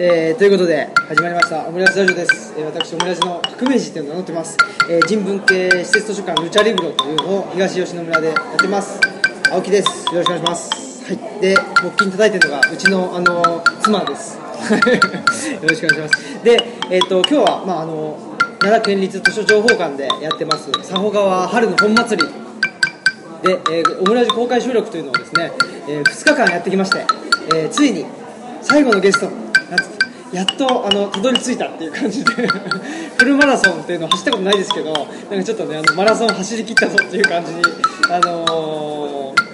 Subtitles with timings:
[0.00, 4.56] えーということで始まりましたオムライスラジオです、えー私オムライスの革命児っていうのを名乗ってます、
[4.88, 9.00] えー人文系施設図書館ルチャリブロというのを東吉野村でやってます。
[9.50, 10.06] 青木です。
[10.14, 11.04] よろしくお願いします。
[11.04, 11.40] はい。
[11.40, 14.38] で木琴叩いてるのがうちのあの妻です。
[14.38, 16.44] よろしくお願いします。
[16.44, 18.16] でえっ、と今日はまああの
[18.60, 22.28] 奈良県立図書情報館でやってます佐保川春の本祭り
[23.42, 25.50] で、えーオムラジ公開収録というのをですね、
[25.88, 27.04] え2日間やってきまして、
[27.52, 28.06] えーついに
[28.62, 29.48] 最後のゲスト
[30.32, 32.32] やっとあのたどり着いたっていう感じで
[33.16, 37.62] フルマラソンっていうのを走ったことないですけどなんかちょっとねあのマラソン走り切ったぞっていう感じに、
[38.10, 39.48] あのー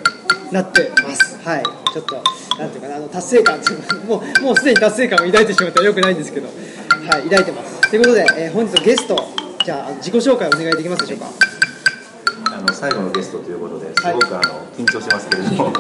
[0.53, 1.37] なってます。
[1.45, 1.63] はい。
[1.93, 2.23] ちょっと
[2.61, 7.91] なんていうかなあの達成感っていうのもうもうすでに達成感を抱いてしまってはよくないんですけどはい抱いてます。
[7.91, 9.17] ということで、えー本日のゲスト
[9.65, 11.27] じゃあ自己紹介お願いできますでしょうか？
[12.57, 15.73] あの最後のゲストということですごく、あの緊張しますけれども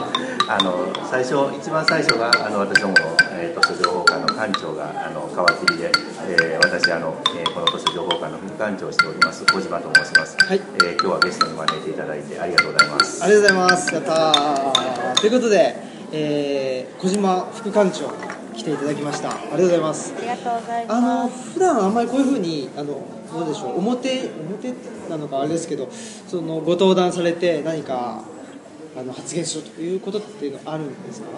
[0.46, 3.00] あの最初一番最初があの私どもの、
[3.32, 5.90] えー、図書情報館の館長があの皮切りで、
[6.28, 13.95] えー私あの、えーこの図書情報館の副館長をしております小島と申します、はいえー今日はゲストに招いていただいてありがとうございますありがとうございます。
[13.95, 15.20] やったー。
[15.20, 15.76] ということで、
[16.12, 18.10] えー小島副館長
[18.54, 19.30] 来ていただきました。
[19.30, 20.14] ありがとうございます。
[20.16, 21.52] ありがとうございあのます。
[21.54, 24.73] 普段あんまりこういうふうにあのどうでしょう表表
[25.10, 28.23] なのかあれですけど、そのご登壇されて何か
[28.96, 31.28] あの発言しようということっていうのはあるんですか？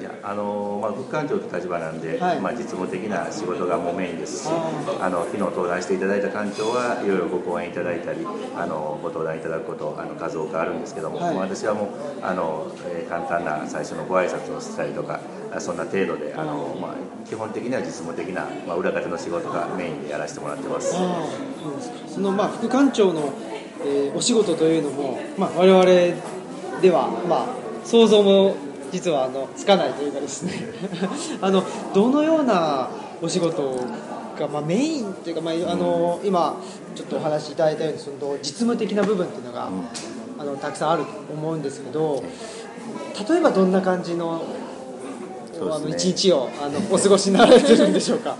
[0.00, 8.18] いやあのまあ、副館長という立場なんで、はいまあ、実務的な仕事がもうメインですしああの昨日登壇していただいた館長はいろいろご講演いただいたり
[8.56, 11.88] あのご登壇いただくことあの数多くあるんですけども、はいまあ私はもう
[12.22, 15.20] あの、えー簡単な最初のご挨拶をしたりとか
[15.54, 16.94] あそんな程度であの、まあ、
[17.28, 20.94] 基本的には実務的な、まあ、裏方の仕事がメインでやらせてもらってます。
[22.12, 23.32] そのまあ副館長の、
[23.84, 25.84] えーお仕事というのも、まあ、我々
[26.80, 27.46] では、まあ、
[27.84, 28.56] 想像も
[28.92, 30.52] 実はあのつかないというかですね。
[31.40, 31.62] あの
[31.94, 32.88] どのような
[33.22, 33.74] お仕事
[34.38, 36.56] が、まあ、メインというか、まあ、あの今
[36.94, 39.68] ちょっとお話しいただいたようにその実務的な部分っていうのが、
[40.38, 42.22] あのたくさんあると思うんですけど
[43.28, 44.42] 例えばどんな感じの,、
[45.60, 48.36] あの一日をあのお過ごしになられてるんでしょうか？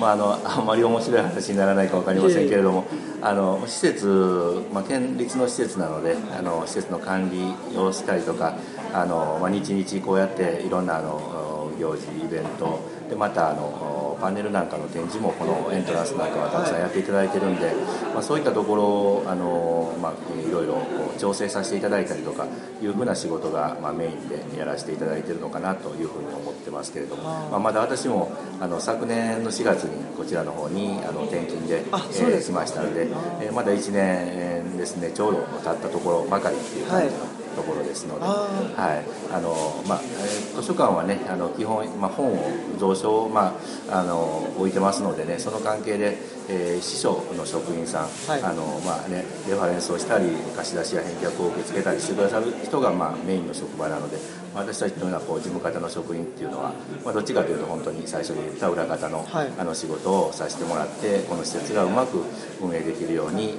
[0.00, 2.84] まあ、あの あんまり面白い話にならないか分かりませんけれども、
[3.20, 8.54] あの施設、まあ、県立の施設なのであの施設の管理をしたりとか
[8.94, 17.72] あの、まあ、日々こうやっていろんなあの行事イベントでまたあのパネルなんかの展示もこのエントランスなんかはたくさんやっていただいてるんで、
[18.14, 22.46] まあ、そういったところをあの、まあ、いろいろこう調整させていただいたりとか
[22.82, 33.08] いうふうな仕事が、まあ、メインでやらせていただいてるのかなというふうに思ってますけれども、まあ、まだ私もあの昨年の4月にこちらの方にあの転勤であそうえー来ましたので、
[33.40, 39.04] えーまだ1年ですねちょうど経ったところばかりっていう感じのところですので、あはい。
[39.32, 42.36] あのまあえー図書館はねあの基本、まあ、本を
[42.78, 43.54] 蔵書を、ま
[43.90, 46.18] あ、あの置いてますのでねその関係で、
[46.48, 48.42] えー司書の職員さん、はい。
[48.42, 54.18] あのまあね、レファレンスをしたり貸し出しや返却を受け付けたりしてくださる人が、まあ、メインの職場なので
[54.54, 56.72] 私たちのようなこう事務方の職員っていうのは、
[57.04, 59.52] まあ、どっちかというと本当に最初に言った裏方の,、はい。
[59.58, 62.22] あの仕事をさせてもらってこの施設がうまく
[62.60, 63.54] 運営できるように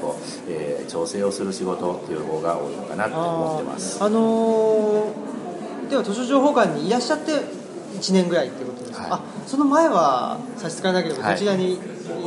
[0.00, 4.02] こう、えー調整をする仕事っていう方が多いのかなと思ってます。
[4.02, 5.30] あのー
[5.90, 11.34] では図書情報館にいらっしゃって1年ぐらいっていうことですか、あその前は差し支えなければはい。
[11.34, 11.78] こちらにい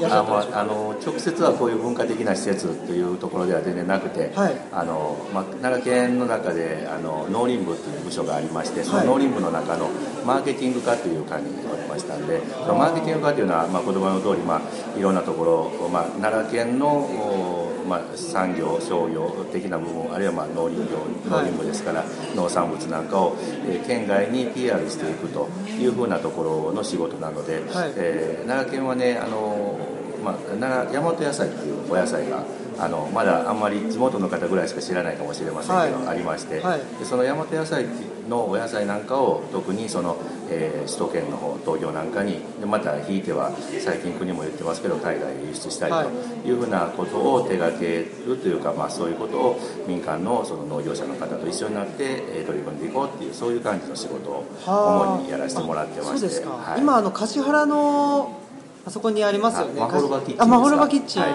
[0.01, 4.55] らっしゃったんでしょうか、ああの直接はこういう文化的な施設っていうところでは全然なくて、はい。
[4.71, 9.89] あのまあ、奈良県の中であの農林部っていう部署がありましてその農林部の中の
[10.25, 20.97] マーケティング課という課におりましたんでそのマーケティング課というのは、まあ、言葉の通り、まあ、いろんなところ、まあ、奈良県の、おまあ、産業商業的な部分あるいはまあ農林業
[21.29, 22.03] 農林部ですから、
[22.35, 23.35] 農産物なんかを、
[23.67, 27.93] えー県外に PR していくというふうなところの仕事なので、はい。
[27.95, 29.79] えー奈良県はねあの、
[30.23, 32.43] まあ、奈良大和野菜っていうお野菜が
[32.83, 36.07] あのまだあんまり地元の方ぐらいしか知らないかもしれませんけど、はい。
[36.09, 36.79] ありまして、はい。
[36.99, 37.85] でその大和野菜
[38.29, 40.17] のお野菜なんかを特にその、
[40.49, 46.09] えー首都圏の方東京なんかにでまたひいては最近国も言ってますけど海外へ輸出したいと
[46.45, 46.51] い。
[46.51, 56.17] うふうなことを手掛けるというか、まあ、そういうことを民間のその農業者の方と一緒になって、えー取り組んでいこうっていうそういう感じの仕事をはあ主にやらせてもらってましてあ。
[56.17, 56.81] そうですか、はい。
[56.81, 58.39] 今あの橿原の
[58.85, 59.81] あそこにありますよね。
[59.81, 61.19] あマホロバキッチンあマホロバキッチ。
[61.19, 61.31] ン、はい。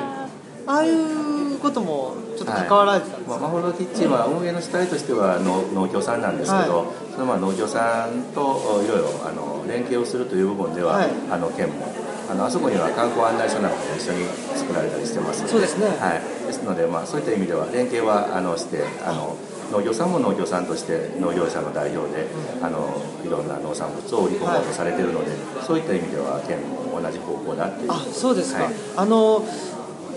[0.66, 0.84] ああ
[1.58, 11.10] いうこともちょっと関わられてたんですまあ、か、マホロキッチンは運営の主体としては農農協さんなんですけど、はそのまあ農協さんといろいろあの連携をするという部分では、はい。
[11.30, 11.92] あの県も
[12.30, 14.24] あのあそこには観光案内所なんかも一緒に
[14.54, 15.86] 作られたりしてますのでそうですね。
[15.98, 19.36] はい、ですので、まあ、そういった意味では連携はあのしてあの
[19.72, 22.26] 農業さんも農業さんとして農業者の代表で、
[22.62, 25.32] あのいろんな農産物を売り込もうとされているので、
[25.62, 27.92] そういった意味では県も同じ方向だっていう。
[27.92, 28.74] あそうですか、はい。
[28.96, 29.44] あの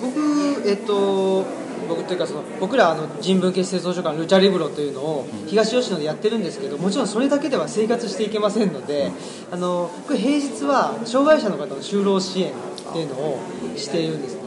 [0.02, 1.46] 僕えっと
[1.88, 9.12] 僕というかその僕らあの人文系施設図書館ルチャリブロというのを東吉野でやってるんですけどもちろんそれだけでは生活していけませんので
[9.52, 12.54] あの僕平日は障害者の方の就労支援っ
[12.94, 13.40] ていうのを
[13.76, 14.42] しているんですね。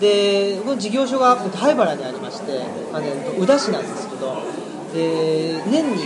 [0.00, 2.62] でこの事業所が灰原にありまして
[2.92, 4.42] あのえっと宇陀市なんですけど
[4.94, 6.04] で年に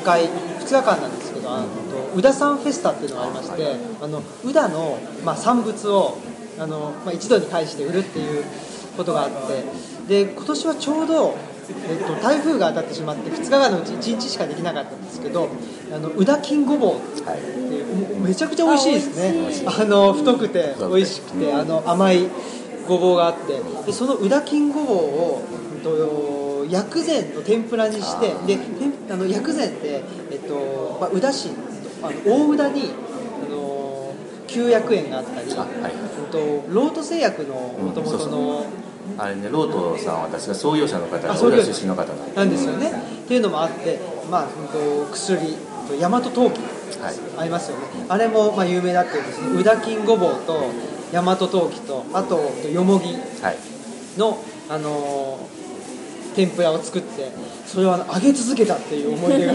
[0.00, 1.66] 1回2日間なんですけどあの
[2.16, 6.18] 宇陀山フェスタっていうのがありましてあの宇陀の、まあ、産物を
[6.58, 8.44] あの、まあ、一度に返して売るっていう
[8.96, 11.36] ことがあってで今年はちょうど、
[11.88, 15.48] えっと、台風が当たってしまって2日間のうち1日しかできなかったんですけど
[15.92, 17.58] あの宇陀金ごぼうってはい。
[18.22, 19.64] めちゃくちゃ美味しいですね。
[19.66, 22.28] あの太くて美味しくてあの甘い
[22.86, 25.42] ごぼうがあってでその宇陀金ごぼうを、
[25.74, 31.50] うんと、薬膳の天ぷらにしてで天あの薬膳って、えっとまあ、宇陀市
[32.02, 32.90] あの大宇陀に
[34.48, 35.92] 旧薬園があったり、あはい。
[35.92, 36.38] うんと
[36.74, 38.66] ロート製薬のもともとの
[39.16, 41.72] あれねロートさんは私が創業者の方創業者。
[41.72, 42.56] 出身の方なんで。
[42.56, 42.90] すよね。
[42.90, 43.98] っていうのもあって、
[44.30, 45.54] まあ、うんと薬
[45.88, 46.58] と大和陶器
[47.00, 47.14] はい。
[47.38, 47.84] ありますよね。
[48.08, 50.70] あれもまあ有名だっていうんですね宇陀金ごぼうと
[51.12, 53.56] 大和陶器とあとよもぎはい。
[54.18, 55.57] の、あのー
[56.38, 57.32] 天ぷらを作って
[57.66, 59.54] それを揚げ続けたっていう思い出が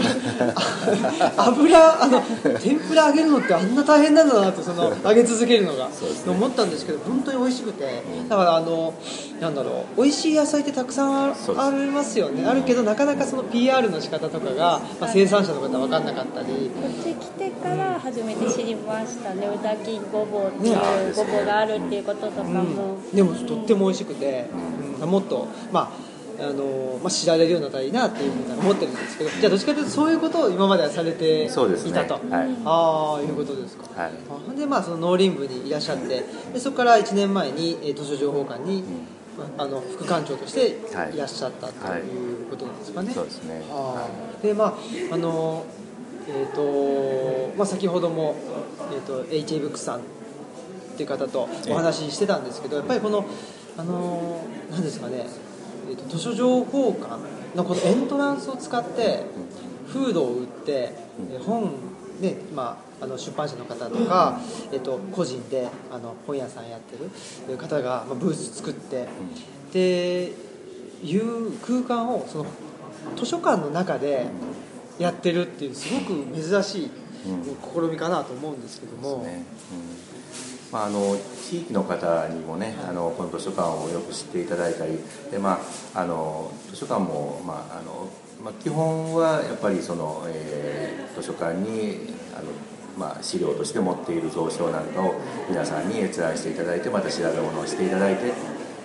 [1.38, 2.20] あ 油あの
[2.60, 5.90] 天ぷら揚げるのってあんな大変なんだなってその揚げ続けるのが、ね。
[6.26, 8.02] 思ったんですけど本当に美味しくて。
[8.28, 8.92] だからあの
[9.40, 11.34] なんだろう美味しい野菜ってたくさんあ
[11.70, 12.44] りますよね。
[12.46, 16.46] あるけどなかなかその PR の仕方とかが、まあ、生産者の方は分かんなかったり。
[16.46, 20.76] こっち来てから初めて知りましたね、うだきごぼうっていね。
[21.12, 24.50] うごぼうがあるっていうこととかも、でもとっても美味しくて、
[25.00, 25.10] うん。
[25.10, 31.54] もっと、まああのまあ、知られるようになったらいいなっていうふうに思ってるんですけどじゃあどっちかというとそういうことを今まではされていた
[32.04, 32.22] と、はい。
[32.64, 34.12] ああいうことですか、はい。
[34.52, 38.82] あでまあその農林部にいらっしゃってでそこから1年前にえー図書情報館に、
[39.38, 40.68] まあ、あの副館長として
[41.14, 41.18] い。
[41.18, 43.62] らっしゃったとはいいうことなんですかね、そうですね。
[43.70, 44.46] あー。
[44.46, 44.74] でまあ
[45.14, 45.64] あの
[46.26, 48.34] えーとまあ、先ほども、
[48.92, 50.02] えー、と HA ブックさんっ
[50.96, 53.26] ていう方とお話ししてたんですけどやっぱりこの
[53.76, 54.40] あの
[54.70, 55.26] 何ですかね、
[55.88, 57.18] えー、と図書情報館
[57.56, 59.24] のこのエントランスを使って
[59.88, 60.92] フードを売って
[61.30, 61.70] えー本
[62.20, 64.40] ねまあ、あの出版社の方とか、
[64.72, 69.08] えっと、個人であの本屋さんやってる方がまあブース作って
[69.72, 70.32] で
[71.02, 72.46] いう空間をその
[73.16, 74.26] 図書館の中で
[74.98, 76.90] やってるっていうすごく珍しい
[77.24, 79.44] 試みかなと思うんですけども、ね。
[79.72, 80.03] うん
[80.74, 81.16] まあ、あの
[81.48, 84.98] 地域の方にもねあのこの図書館をよく知っていただいたり
[85.30, 85.60] で、ま
[85.94, 88.10] あ、あの図書館も、まああの
[88.42, 92.50] まあ、基本はやっぱりその、えー図書館にあの、
[92.98, 95.14] まあ、資料として持っている蔵書なんかを
[95.48, 98.32] 皆さんに閲覧していただいてまた調べ物をしていただいて、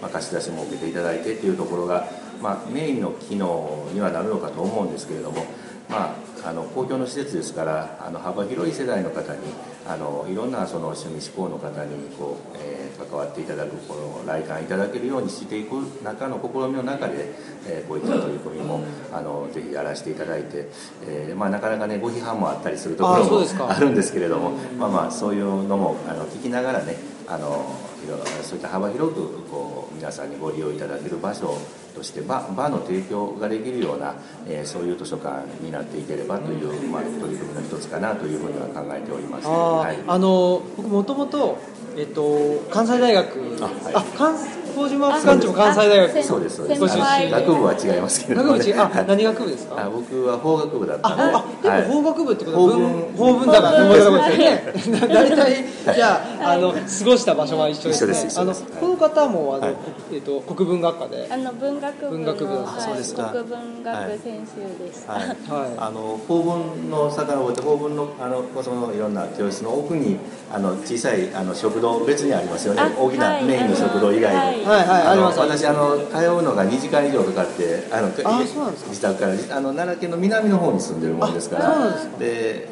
[0.02, 2.08] まあ、貸し出しも受けていただいてっていうところが、
[2.42, 5.46] まあ、メインの機能にはなるのかと思うんですけれども、
[5.90, 6.16] まあ、
[6.46, 9.40] あの公共の施設ですからあの幅広い世代の方に
[9.88, 17.32] あのいろんなその趣味思考の方にこう、えー関わっていただくこの来館いただけるようにしていく中の試みの中で、
[17.66, 18.82] えーこういった取り組みも
[19.12, 20.68] あのぜひやらせていただいて、
[21.08, 26.98] えーまあ、なかなかねご批判もあったりするところもあるんですけれどもまあまあそういうのもあの聞きながらね
[27.28, 27.66] あの
[28.06, 31.58] いろそういった幅広くこう皆さんにご利用いただける場所
[31.96, 34.16] として場場の提供ができるような、
[34.48, 39.48] えーそういう図書館になっていければという、まあ、取り組みの一つかなというふうには考えております。
[39.48, 41.58] あーはいあの僕もともと、
[41.98, 44.38] えっと、関西大学あはいあ関
[44.80, 46.82] 麹島副館長も関西大学そうですそうです。
[46.82, 48.80] 学部は違いますけれども、ね、学部違う。
[48.80, 49.08] あはい。
[49.08, 49.76] 何学部ですか？
[49.86, 51.18] あ僕は法学部だったあん
[51.62, 52.92] でも法学部ってことは法文。
[52.92, 53.48] 文法文。
[53.52, 59.76] だからですよね 大体じゃああの過ごした場所は一緒ですあのこの方もあの、はい。
[60.14, 61.28] えっと国文学科で？
[61.30, 62.36] あの文学部の
[62.80, 63.30] そうですか。
[63.34, 65.24] 国文学専修でした、はい。
[65.24, 65.36] はい。
[65.78, 70.18] あの法文の遡って法文のあのそのいろんな教室の奥に
[70.54, 72.82] あの小さいあの食堂別にありますよね。
[72.82, 73.44] あ大きなはい。
[73.46, 74.88] メインの食堂以外に、はいはい。
[74.88, 82.68] はいありのます私あの通うのが2時間以上かかってあの自宅からあの奈良県の南の方に住んでるもんですからで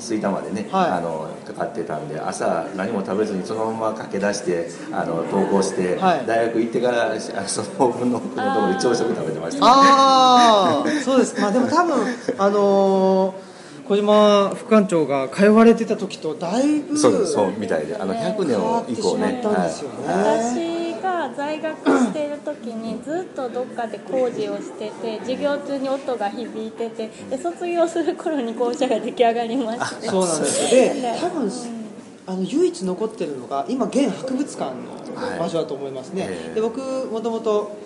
[0.00, 0.90] 吹田までね、はい。
[0.90, 6.26] あのかかってたんで朝何も食べずにそのまま駆け出してあの登校して、はい。
[6.26, 11.40] 大学行ってからあその法文の奥のところで朝食食べてました、ああそうです。
[11.40, 12.06] まあでも多分
[12.38, 13.46] あのー
[13.86, 17.34] 小島副館長が通われてた時とだいぶそうです。
[17.34, 19.34] そうみたいであの100年を以降ね。
[19.34, 19.46] ね。
[19.46, 19.70] はい。
[19.70, 20.75] 私
[21.28, 30.08] が在学している時にずっとどっかで工事をしてて授業中に音が響いててで卒業する頃に校舎が出来上がりまして。
[30.08, 30.94] そうなんですよ。
[30.94, 31.50] で多分
[32.28, 36.54] あの唯一残ってるのが今現博物館の場所だと思いますね、はいええ。
[36.54, 37.76] で僕もともと,、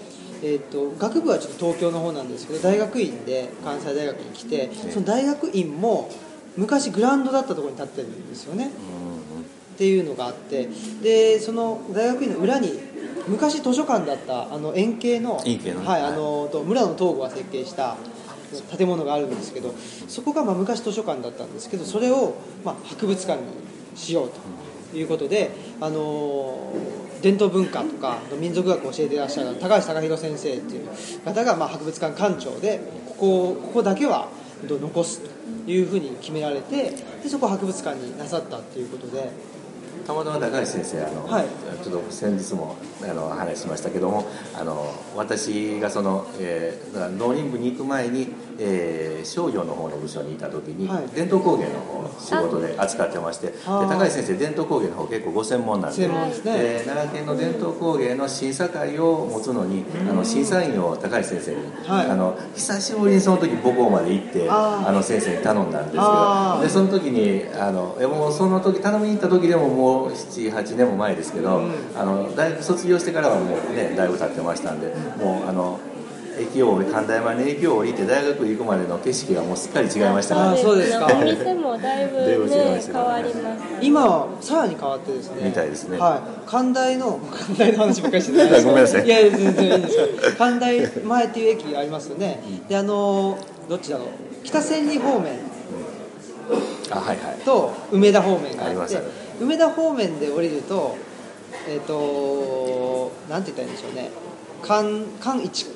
[0.43, 6.09] えー、と学部はちょっと東京の方なんですけど大学院で関西大学に来てその大学院も
[6.57, 8.71] 昔グラウンドだったところに建ってるんですよね。
[9.81, 10.69] っていうのがあって
[11.03, 12.69] でその大学院の裏に
[13.29, 17.97] 昔図書館だったあの円形の円形のはい、はいあのと村野東吾が設計した
[18.77, 19.75] 建物があるんですけど
[20.09, 22.35] そこがまあ昔図書館だったんですけどそれを
[22.65, 23.49] まあ博物館に
[23.97, 24.31] しよう
[24.93, 25.51] ということで、
[25.81, 26.75] あの
[27.23, 30.89] 伝統文化とか民族学を教えていらっしゃる高橋貴弘先生っていう
[31.25, 34.29] 方がまあ博物館館長でここここだけは
[34.67, 36.91] 残すというふうに決められて
[37.23, 39.31] でそこを博物館になさったっていうことで。
[40.07, 41.47] たまたま高橋先生あの、はい。
[41.83, 48.29] ちょっと先日もあの話しましたけどもあの私がその、えー農林部に行く前に、
[48.61, 51.09] えー商業の方の部署にいた時に、はい。
[51.15, 56.59] 伝統工芸の方の仕事で扱ってましてで高橋先生伝統工芸の方結構ご専門なんでですね。
[56.59, 62.11] で奈良県の伝統工芸の審査会を持つのにあの審査員を高橋先生に、はい。
[62.11, 71.73] あの久しぶりにその時母校まで行ってあの先生に頼んだんですけどでその時にあのもうその時頼みに行った時でももう78年も前ですけど、うん。
[71.97, 75.79] あの大学卒業してからはもうねだいぶ経ってましたんでもうあの
[76.43, 80.51] 駅を降り神田山に駅を降りて大学行くまでの景色がもうすっかり違いましたから。
[80.53, 81.07] あーそうですか。
[81.13, 85.43] お店もだいぶね変わりました今はさらに変わってですね。
[85.45, 85.99] みたいですね。
[85.99, 86.51] はい。
[86.51, 88.63] 関大の関大の話ばっかりしてない。
[88.65, 89.07] ごめんなさい。
[89.07, 89.97] いや全然いいんです。
[89.97, 90.07] よ
[90.39, 92.43] 関大前っていう駅がありますよね。
[92.69, 94.07] であのどっちだろう。
[94.45, 95.33] 北千里方面。
[96.91, 97.17] あはいはい。
[97.45, 98.63] と梅田方面があって。
[98.65, 98.99] あります
[99.41, 100.97] 梅田方面で降りると
[101.69, 104.11] えっ、となんて言ったらいいんでしょうね。
[104.63, 105.67] 関関一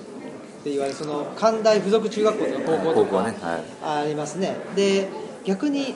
[0.65, 4.01] って言われるその関大附属中学校とか高校とかねはい。
[4.03, 4.57] ありますね。
[4.75, 5.09] で
[5.45, 5.95] 逆に、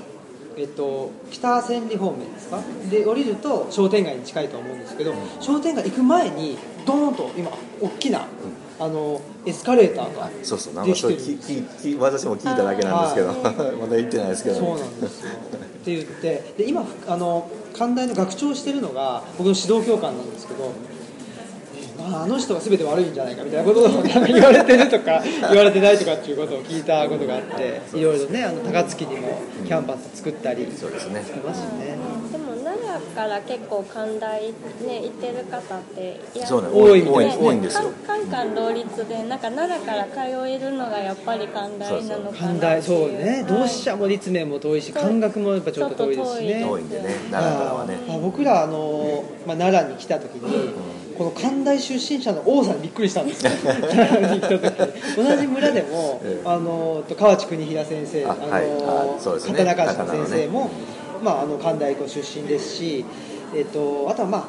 [0.59, 2.61] えっと、北千里方面ですか？
[2.91, 8.27] で降りると商店街に近いと思うんですけど、商店街行く前にドーンと今大きな、
[8.79, 13.29] あのエスカレーターがそうそうなんかそれ私も聞いただけなんですけど。
[13.81, 15.31] まだ行ってないですけどそうなんですよ。
[15.31, 20.73] って言ってで今あの関大の学長をしてるのが僕の指導教官なんですけど、
[22.01, 31.21] あ、あの人が全て悪いんじゃないかみたいなことを言われてるとか 言われてないとかっていうことを聞いたことがあっていろいろねあの高槻にもキャンパス作ったりしそうですね。
[31.21, 31.97] てますよね。
[32.33, 34.53] でも奈良から結構寛大ね
[35.03, 37.37] 行ってる方っていやそうね多い多いね。
[37.41, 37.91] 多いんですよ。
[38.07, 43.31] カンカン同率でなんか奈良から通えるのがやっぱり寛大なのかな関大そうね。
[43.31, 46.65] はい同志社も立命も遠いしそう漢学もやっぱちょっと遠いですしね。
[46.65, 47.97] 遠いんでね奈良からはね。
[48.23, 50.71] 僕らあの、まあ、奈良に来た時に
[51.19, 53.45] この関大出身者の王さんにびっくりしたんです。
[53.45, 53.53] よ
[55.17, 56.43] 同じ村でも、 ええ。
[56.45, 59.65] あのと河内邦平先生ああの、はいね。
[59.75, 60.71] 刀のね先生も、
[61.23, 63.05] まあ、あの関大校出身ですし、
[63.55, 64.45] えっとあとはまあ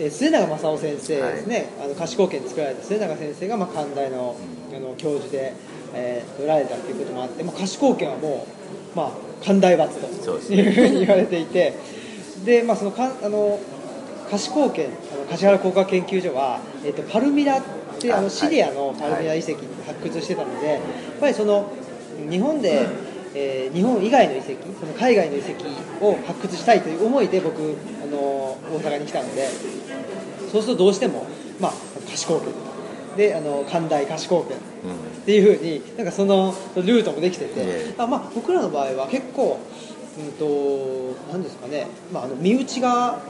[0.00, 4.34] えー末永正夫先生ですね、あの貸し貢献作られた末永先生がまあ関大の,、
[4.74, 5.52] あの教授で、
[5.94, 8.46] えー、取られたということもあって、まあ、貸し貢献はも
[8.94, 9.10] う、まあ、
[9.44, 11.74] 関大罰というふうに言われていて。
[12.44, 13.58] で、まあ、そのかんあの
[14.30, 14.86] 貸し貢献
[15.30, 17.62] あの橿原工科研究所は、えっとパルミラっ
[18.00, 19.52] てあのシリアのパルミラ遺跡
[19.86, 20.80] 発掘してたので、やっ
[21.20, 21.72] ぱりその
[22.28, 22.86] 日本で、
[23.34, 25.64] えー日本以外の遺跡その海外の遺跡
[26.04, 29.46] を発掘したいという思いで僕あの大阪に来たので
[30.50, 31.26] そうするとどうしても、
[31.60, 31.72] まあ、
[32.06, 32.52] 貸し貢献
[33.16, 34.60] であの寛大貸し貢献っ
[35.24, 39.60] ていうふうになんかそのルートもできてて、まあ、僕らの場合は結構、
[40.18, 43.20] うんとなんですかね、まあ、あの身内が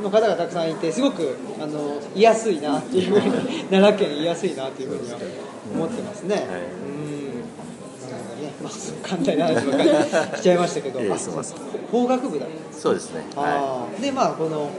[0.00, 5.18] の方がたくさんいてすごくあの居やすいなっていうふうに奈良県居やすいなっていうふうには
[5.74, 6.34] 思ってますね。
[6.34, 6.44] はい。
[6.44, 6.50] うん。
[8.62, 11.00] まあ、簡単な話ばっかりしちゃいましたけど、
[11.90, 12.46] 法学部だ。
[12.72, 13.20] そうですね。
[13.34, 14.00] はあー。
[14.00, 14.70] でまあこの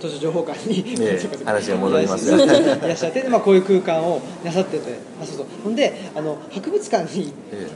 [0.00, 2.30] 図書情報館に、ええ話が戻ります。
[2.36, 5.46] がいらっしゃって、でまあ、こういう空間をなさっててあそうそう。
[5.64, 7.66] ほんであの博物館にえ。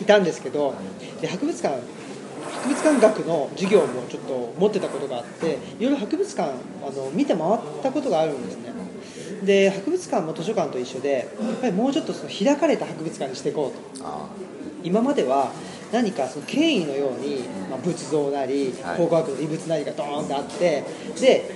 [0.00, 0.74] いたんですけど
[1.20, 1.78] で博物館
[2.60, 8.70] 博物館学の授業もちょっと持ってたことがあっていろいろ博物館あの見て回ったことがあるんですね。
[9.44, 14.06] で博物館も図書館と一緒でやっぱりもうちょっとその開かれた博物館にしていこうと。
[14.06, 14.28] あ
[14.82, 15.52] 今までは
[15.92, 18.96] 何かその権威のように、まあ、仏像なりはい。
[18.96, 20.84] 考古学の遺物なりがドーンってあって
[21.20, 21.50] で、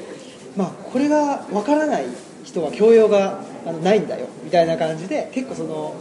[0.56, 2.06] まあ、これがわからない
[2.44, 5.94] 人は教養があのないんだよみたいな感じで結構その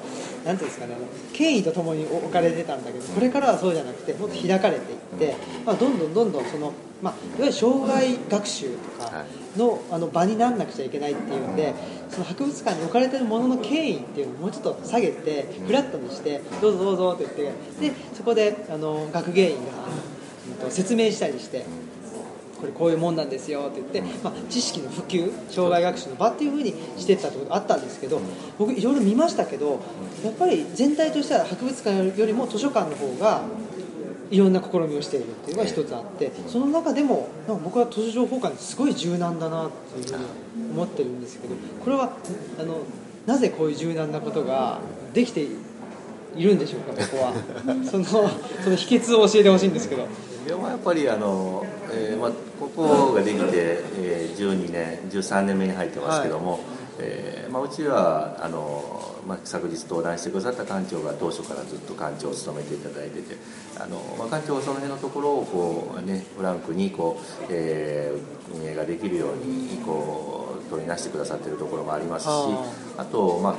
[0.45, 5.35] なんていうんですかねあの権威とともに置かれてたんだけどこれからはそうじゃなくてもっと開かれていって、
[5.65, 9.25] まあ、どんどんどんどんその、まあ、いわゆる障害学習とか
[9.57, 11.73] のあの場になんなくちゃいけないっていうんで
[12.09, 21.65] その博物館に置かれてるものの権威っていうのをもうちょっと下げてフラットにしてどうぞどうぞって言ってでそこであの学芸員が、説明したりして。
[22.63, 28.21] これこういうもんなんですよって言って、まあ、知識の普及障害学習の場っていうふうにしていったってことがあったんですけど
[28.57, 29.81] 僕いろいろ見ましたけど
[30.23, 33.41] やっぱり全体としては博物館よりも図書館の方が
[34.31, 42.15] いろんな試みをしているっていうのが一つあってその中でもなんか僕は図書情報館すごい柔軟だなっていうふうに思ってるんですけどこれは
[42.59, 42.77] あの
[43.25, 44.79] なぜこういう柔軟なことが
[45.13, 45.45] できて
[46.35, 47.33] いるんでしょうかここは。
[47.85, 50.07] そのその秘訣を教えてほしいんですけど。
[50.47, 51.65] やっぱりあの、
[51.95, 53.51] えーまあ、ここができて、
[53.97, 56.61] えー、12年13年目に入ってますけども、はい、
[56.99, 63.35] えー、まあ、うちはあの、まあ、昨日登壇してくださった館長が当初からずっと館長を務めていただいてて
[63.79, 72.29] あの、まあ、館長はその辺のところをこう、ね、フランクにこう、えー、運営ができるようにこう取りなしてくださっているところもありますし
[72.97, 73.55] あと、まあ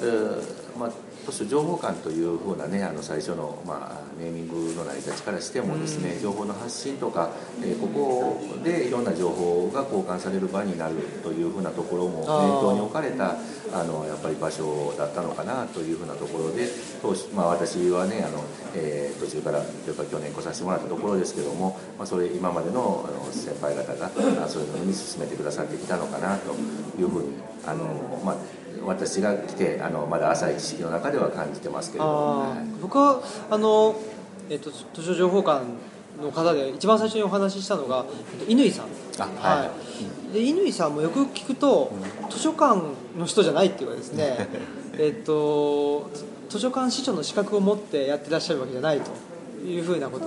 [0.00, 7.30] えーまあ図書情報館というふうなねあの最初の、まあ、ネーミングの成り立ちからしてもですね、情報の発信とか、
[7.62, 13.36] えー、ここでいろんな情報が交換される場になるというふうなところも念頭に置かれた
[13.72, 16.68] あのやっぱり場所だったのかなというふうなところで
[17.00, 26.52] 当初、まあ、私はねあの、えー、途中からというか去年来させてもらったところですけども、まあ、それ今までのあの先輩方がそういうのに進めてくださってきたのかなと
[27.00, 27.34] いうふうに
[27.66, 33.20] あの、まあ私が来てあのまだ浅い知識の中では感じてますけれども、はい、僕は
[33.50, 33.94] あの、
[34.50, 35.64] えっと、図書情報館
[36.20, 38.04] の方で一番最初にお話ししたのが
[38.48, 38.86] 乾さん。
[39.18, 39.70] はい、は
[40.30, 42.80] い、で乾さんもよく聞くと、うん、図書館
[43.18, 44.48] の人じゃないっていうかですね
[44.98, 46.10] えっと
[46.48, 49.10] 図書館司書の資格を持ってやってらっしゃるわけじゃないと
[49.66, 50.26] いうふうなこと。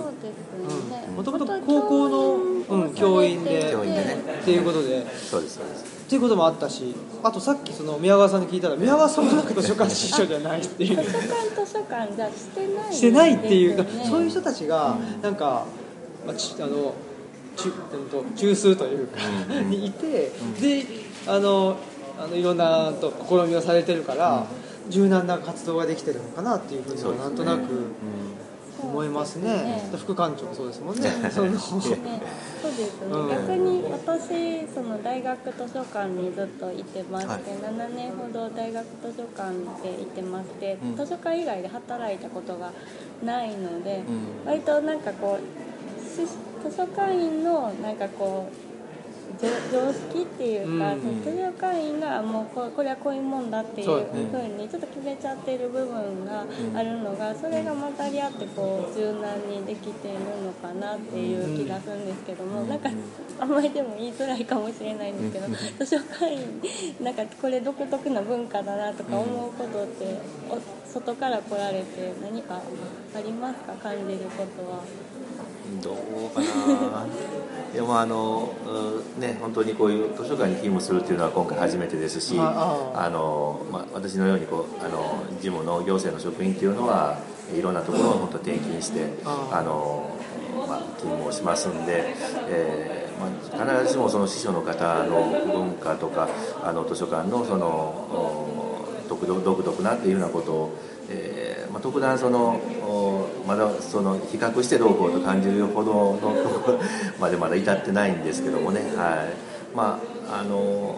[1.15, 2.35] もともと高校の、
[2.67, 3.69] うん、教員で。
[3.71, 4.23] 教員でね。
[4.41, 5.05] っていうことで。
[5.15, 6.93] そうですそうですっていうこともあったし
[7.23, 11.03] あとさっきその宮川さんに聞いたら宮川さんもなんか図書館司書じゃないっていう。
[11.03, 15.65] 図書館図書館じゃしてない、してないっていう、ね、そういう人たちがなんか、
[16.25, 16.93] まあ、ちあの
[17.57, 17.71] 中
[18.35, 19.17] 中枢というか、
[19.49, 20.85] うん、にいて、うん、で
[21.25, 21.77] あの
[22.19, 24.45] あのいろんなと試みをされてるから、
[24.85, 27.61] うん、柔軟な活動ができてるのかなっていうふうにはなんとなく。
[28.81, 31.09] 思いますね、ね、副館長もそうですもんね。
[31.31, 42.71] そのねそうですね、うん、逆に私その大学図書館にずっといてまして、はい、7年ほど大学図書館でいてまして、うん、図書館以外で働いたことが
[43.23, 48.74] ないので、うん、割となんかこう図書館員のなんかこう
[49.71, 51.01] 常識っていうか、うん。
[51.01, 62.89] うん、図書館員がもうここれはこういうもんだっていうふうにちょっと決めちゃってる部分があるのがそれが混ざり合ってこう柔軟にできているのかなっていう気がするんですけどもなんか
[63.39, 65.47] あんまりでも言いづらいかもしれないんですけど
[65.79, 66.61] 図書館員
[67.01, 70.17] なんかこれ独特な文化だなとか思うことって
[70.85, 73.73] 外から来られて何かありますか？
[73.73, 74.79] 感じることは。
[75.81, 77.05] どうかな。
[77.73, 78.53] でもあの、
[79.19, 87.19] ね、本当にこういう図書館に勤務するっていうのは今回初めてですしあの、まあ、私のようにこうあの事務の行政の職員っていうのは
[87.53, 90.17] いろんなところを本当転勤してあの、
[90.67, 92.15] まあ、勤務をしますんで、
[92.47, 96.29] えーまあ、必ずしもその師匠の方の文化とか
[96.63, 98.64] あの図書館のその
[99.07, 100.77] 独特なっていうようなことを、
[101.09, 102.59] えーまあ、特段その
[103.47, 106.19] まだその比較してどうこうと感じるほどの
[107.19, 110.95] までまだ至ってないんですけどもね、はいまあ、あの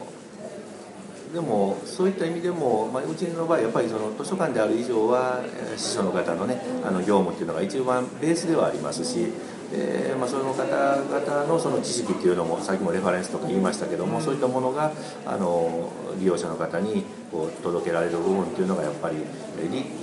[1.34, 5.42] でもそういった意味でも、まあ、うちの場合やっぱりその図書館である以上は
[5.76, 9.32] 師匠の方のねあの業務っていうのが一番ベースではありますし。
[9.72, 14.94] でまあ、その方々のその知識っていうのもさっきもレファレンスとか言いましたけども、そういったものが
[15.26, 19.18] あの利用者の方にこう届けられる部分っていうのがやっぱり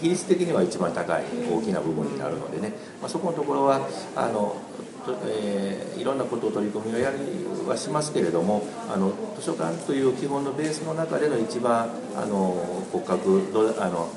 [0.02, 4.56] 比率的には一番高い大きな部分になるのでね、まあ、そこのところはあの、
[5.26, 7.16] えー、いろんなことを取り組みをやり
[7.66, 14.10] はしますけれどもあの図書館という基本のベースの中での一番あの骨格あの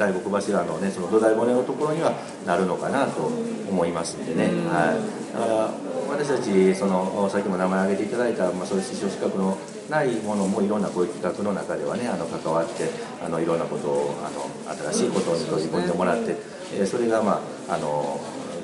[0.00, 3.26] 大黒柱のねその土台骨のところにはなるのかなと
[3.68, 5.70] 思いますんでね、はい、だから
[6.08, 9.58] 私たちそのさっきも名前挙げていただいた、まあ、そういう師匠資格の
[9.90, 12.88] ないものもいろんなこういう企画の中ではねあの関わって
[13.22, 14.48] あのいろんなことをあの
[14.90, 16.36] 新しいことに取り組んでもらって、
[16.72, 18.20] えそれがまああの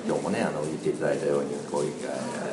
[0.07, 1.92] 今日もねあの言っていただいたようにこういう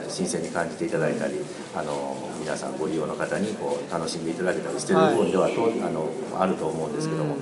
[0.10, 1.36] 新鮮に感じていただいたり
[1.76, 7.38] あの皆さんご利用の方にこう楽しんでいただけたりしてる部分ではと、はい、あのあると思うんですけども。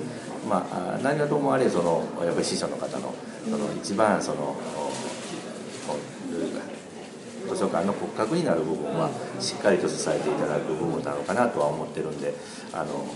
[0.48, 4.56] まあ、何はともあれそのやっぱり師匠の方のその一番その
[7.52, 12.34] 図書館の骨格になる部分はしっかりと支えていただく部分なのかなとは思ってるんで
[12.72, 13.06] あの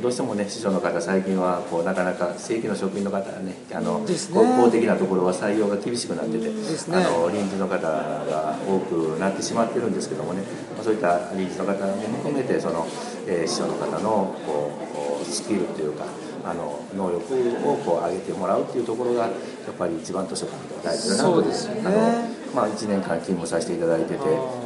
[0.00, 6.52] どうしてもね師匠の方最近はこうなかなか正規の職員の方はねあの、ね、公的なところは採用が厳しくなってて、ね、
[6.92, 10.42] あの臨時の方が多くなってしまってるんですけどもね
[10.82, 12.86] そういった臨時の方も含めてその、
[13.26, 16.06] えー、師匠の方のこうスキルというか
[16.44, 17.34] あの能力
[17.68, 21.48] をこう上げてもらうっていうところがやっぱり一番図書館では大事だなと、ね、
[21.84, 24.18] あのまあ、1年間勤務させていただいてて、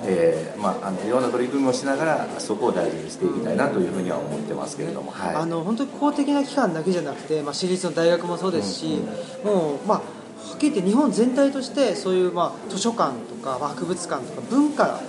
[0.06, 8.86] えーまあ、あのいろんな取り組みをしながらそこを大事にしていきたいなというふうには思ってますけれども、はい、あの本当に公的な機関だけじゃなくて、まあ、私立の大学もそうですし、
[9.44, 15.00] うんうん、もうまあはっきり言って日本全体としてそういう、まあ、図書館とか博物館とか文化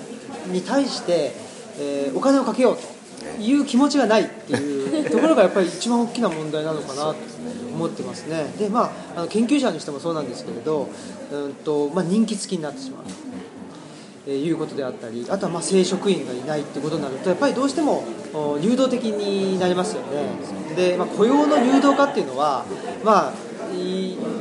[0.48, 1.32] に対して、
[1.80, 7.16] えー、お金をかけようという気持ちがないっていうところがやっぱり一番大きな問題なのかなと
[7.74, 8.46] 思ってますね。
[8.58, 10.90] で、まあ、あの研究者にしてもそうなんですけれど、
[11.32, 13.04] うんとまあ、人気付きになってしまう。
[14.26, 18.04] ということであったりあとはまあ正職員がいないってことになるとやっぱりどうしても
[18.62, 20.76] 流動的になりますよね。
[20.76, 22.66] で、まあ、雇用の流動化っていうのは、
[23.06, 23.34] まあ、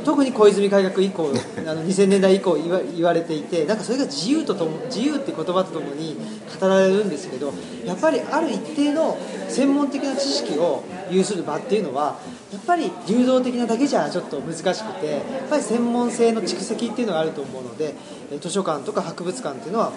[0.05, 1.31] 特に小泉改革以降
[1.67, 6.15] あの2000年代以降言わ言われていてなんかそれが自由ととも自由って言葉とともに
[6.59, 7.53] 語られるんですけど
[7.85, 9.17] やっぱりある一定の
[9.49, 12.17] 専門的な知識を有する場っていうのは
[12.51, 17.95] やっぱり流動的なだけじゃちょっと難しくてやっぱり専門性の蓄積っていうのがあると思うので
[18.39, 19.91] 図書館とか博物館っていうのは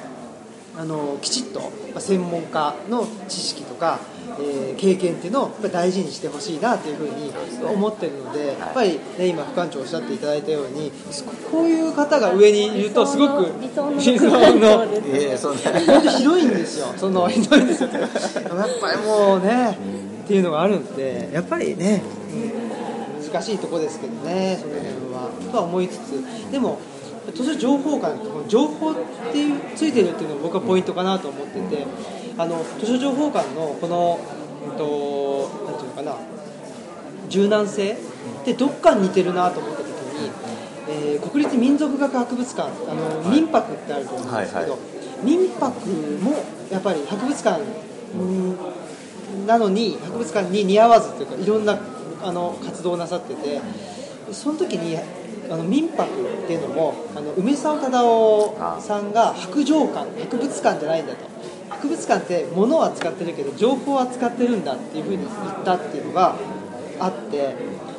[0.79, 3.99] あのきちっと専門家の知識とか
[4.39, 7.33] えー、経験っていうのを大事にしてほしいなというふうに
[7.65, 10.93] 思ってるのでやっぱり、ね、今副館長おっしゃっていただいたように
[11.51, 18.11] こういう方が上にいるとすごく理想の理想の本当広いん ですよその広いんですよやっ
[18.81, 19.79] ぱりもうね
[20.25, 22.03] っていうのがあるんでやっぱりね、
[23.33, 26.79] 難しいとこですけどねその辺はとは思いつつでも
[27.35, 28.17] 図書情報館
[28.49, 28.95] 情報っ
[29.33, 31.87] ていうついてるっていうのが僕はポイントかなと思ってて。
[32.39, 34.21] あの図書情報館のこの、
[34.65, 36.17] えっと、なんていうのかな
[37.29, 37.97] 柔軟性っ
[38.45, 40.31] てどっかに似てるなと思った時に、
[40.89, 44.79] えー、国立民族学博物館あの、はい、民泊ってあると思うんですけど、
[45.23, 45.89] 民泊
[46.23, 46.33] も
[46.71, 47.63] やっぱり博物館
[49.47, 51.79] なのに博物館に似合わずというかいろんな
[52.23, 53.61] あの活動をなさってて
[54.33, 54.99] その時に
[55.51, 61.30] あの民泊っていうのもあの梅沢忠夫さんが博情館博物館じゃないんだと
[61.81, 66.37] 博物館って物を扱ってるけど情報を扱ってるんだっていうふうに言ったっていうのが
[66.99, 67.55] あって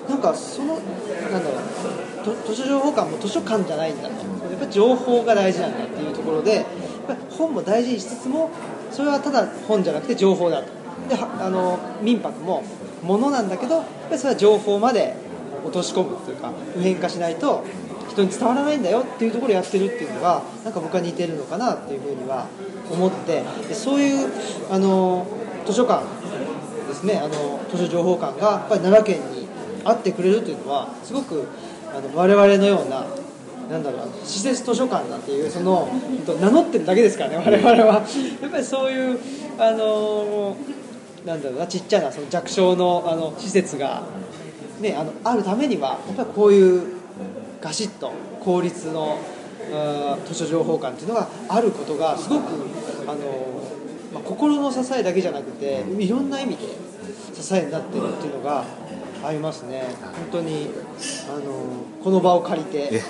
[0.08, 6.65] なんかそのなんだろう図書情報館も図書館じゃないんだとやっぱり情報が大事なんだっていうところでやっ
[7.08, 8.52] ぱ本も大事にしつつも
[8.91, 10.70] それはただ本じゃなくて情報だと
[11.10, 12.63] であの民泊も
[13.02, 15.15] 物なんだけどやっぱりそれは情報まで
[15.63, 17.63] 落とし込むというか普遍化しないと
[18.12, 22.47] 人に伝わらないんだよっていうところをやってるっていうのがなんか僕は似てるのかなっていうふうには
[22.91, 24.30] 思ってでそういう
[24.69, 25.26] あの
[25.65, 26.06] 図書館
[26.88, 29.47] ですねあの図書情報館がやっぱり奈良県に
[29.86, 31.47] あってくれるというのはすごく
[31.95, 33.06] あの我々のような
[33.69, 35.88] なんだろう施設図書館なんていうその
[36.41, 38.04] 名乗ってるだけですからね我々は。
[38.41, 39.19] やっぱりそういう
[39.58, 40.58] あの
[41.26, 44.04] なんだろうなちっちゃなその弱小のあの施設が、
[44.82, 47.01] ね、あのあるためにはやっぱりこういう
[47.62, 49.19] ガシッと公立の
[50.26, 52.43] 図書情報館っていうのがあることがすごく
[53.08, 53.15] あの、
[54.13, 56.63] まあ、心の支えだけじゃなくていろんな意味で
[57.39, 58.65] 支えになってるっていうのが
[59.24, 59.84] ありますね。
[60.02, 60.69] 本当に
[61.30, 61.43] あの
[62.04, 63.02] この場を借りて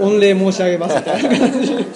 [0.00, 1.86] 御礼申し上げますみたいな感じ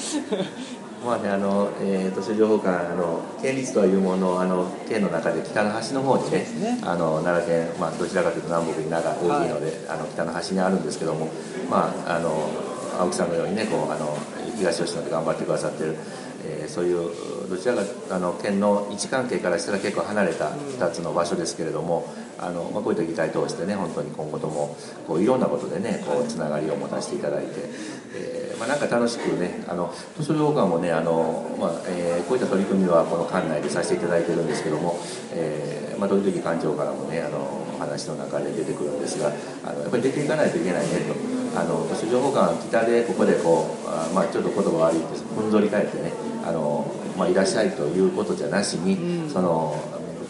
[1.09, 6.39] まあね、あの、えー、図書情報館、あの、県立というもの、あの、県の中で北の端の方にね。
[6.61, 11.31] ねあの、奈良県、まあ、どちらかというと南北に長大きいので、はい、あの、北の端にあるんですけども。
[11.71, 12.51] まあ、あの、
[12.99, 14.19] 青木さんのようにねこうあの
[14.57, 15.97] 東吉野で頑張ってくださってる、
[16.45, 27.53] えー、そういうどちらかあの県の位置関係からしたら結構離れた2つの場所ですけれども、あのまあ、こういった議会通してね本当に今後ともこういろんなことでねこうつながりを持たせていただいて、
[28.15, 34.99] えーまあ、なんか楽しくねあの図書館もねあの、まあえー、こういった取り組みはこの館内でさせていただいてるんですけども、
[35.33, 39.33] えーまあ、時々館長からもねあの話の中で出てくるんですが
[39.65, 41.39] あのやっぱり出ていかないといけないねと。
[41.59, 46.13] あの図書情報館北でここでこうあ、まあ、ちょっと言葉悪いですふんぞり返ってね
[46.47, 49.75] あの、まあ、いらっしゃいということじゃなしに、うん、その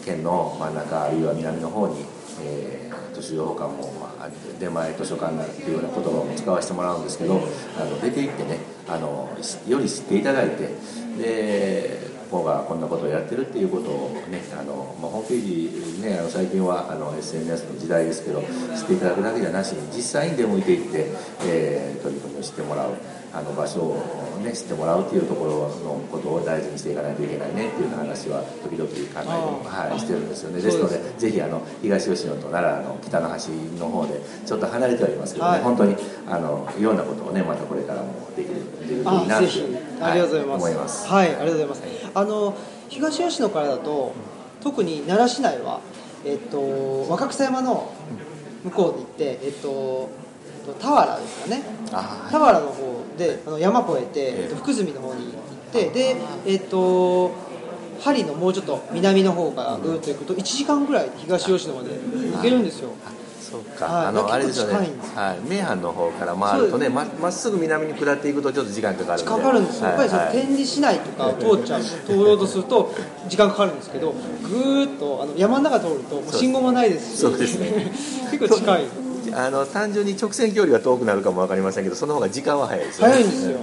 [0.09, 2.05] 県の真ん中あるいは南の方に、
[2.41, 7.39] えー、図書情報館も、まあ、出前図書館なんていうような言葉も使わせてもらうんですけど
[7.77, 9.29] あの出て行ってねあの
[9.67, 10.69] より知っていただいて
[11.17, 21.07] でここがこんなことをやってるっていうことをねあの、まあ、ホームページねあの最近はあの SNS の時代ですけど知っていただくだけじゃなしに実際に出向いていって、
[21.45, 22.93] えー、取り組みを知ってもらう。
[23.33, 30.61] あの場所を、ね、知ってもらうっていうところのことを大事にしていかないといけないねっていう話は時々考えて、はい、してるんですよね。
[30.61, 35.95] ですのでぜひあの東吉野と奈良の北の端の方でちょっと離れてはいますけどね、はい、本当に
[36.27, 39.45] あのいろんなことをねまたこれからもできるできるといいなと
[40.01, 41.83] ありがとうございます、はい、ありがとうございます。
[42.13, 42.57] あの
[42.89, 44.13] 東吉野からだと
[44.61, 45.79] 特に奈良市内は、
[46.25, 47.93] えっと、若草山の
[48.63, 50.09] 向こうに行って、えっと、
[50.81, 51.63] 田原ですかね。
[51.91, 55.33] 田原の方であの山越えて、えっと、福住の方に行っ
[55.71, 56.15] てで
[56.47, 57.31] えっと
[58.01, 62.91] 針のもうちょっと南の方からぐっと行くと1時間ぐらい東吉野まで行けるんですよ。
[63.49, 64.73] そうか、はい、あのあれですよね、
[65.15, 69.31] はい、名阪の方から回るとねままっすぐ南に下っていくとちょっと時間かかるんで。
[69.31, 72.93] かかるんですよ、やっぱりその天理市内とか通っちゃう通ろうとすると
[73.27, 77.21] 時間かかるんですけどぐーっとあの山の中通るともう信号もないですし。
[77.21, 77.91] そうですね。
[78.31, 83.13] 結構近いあの単純に直線距離は遠くなるかも分かりませんけどその方が時間は早いですよね。
[83.13, 83.59] 早いんですよ、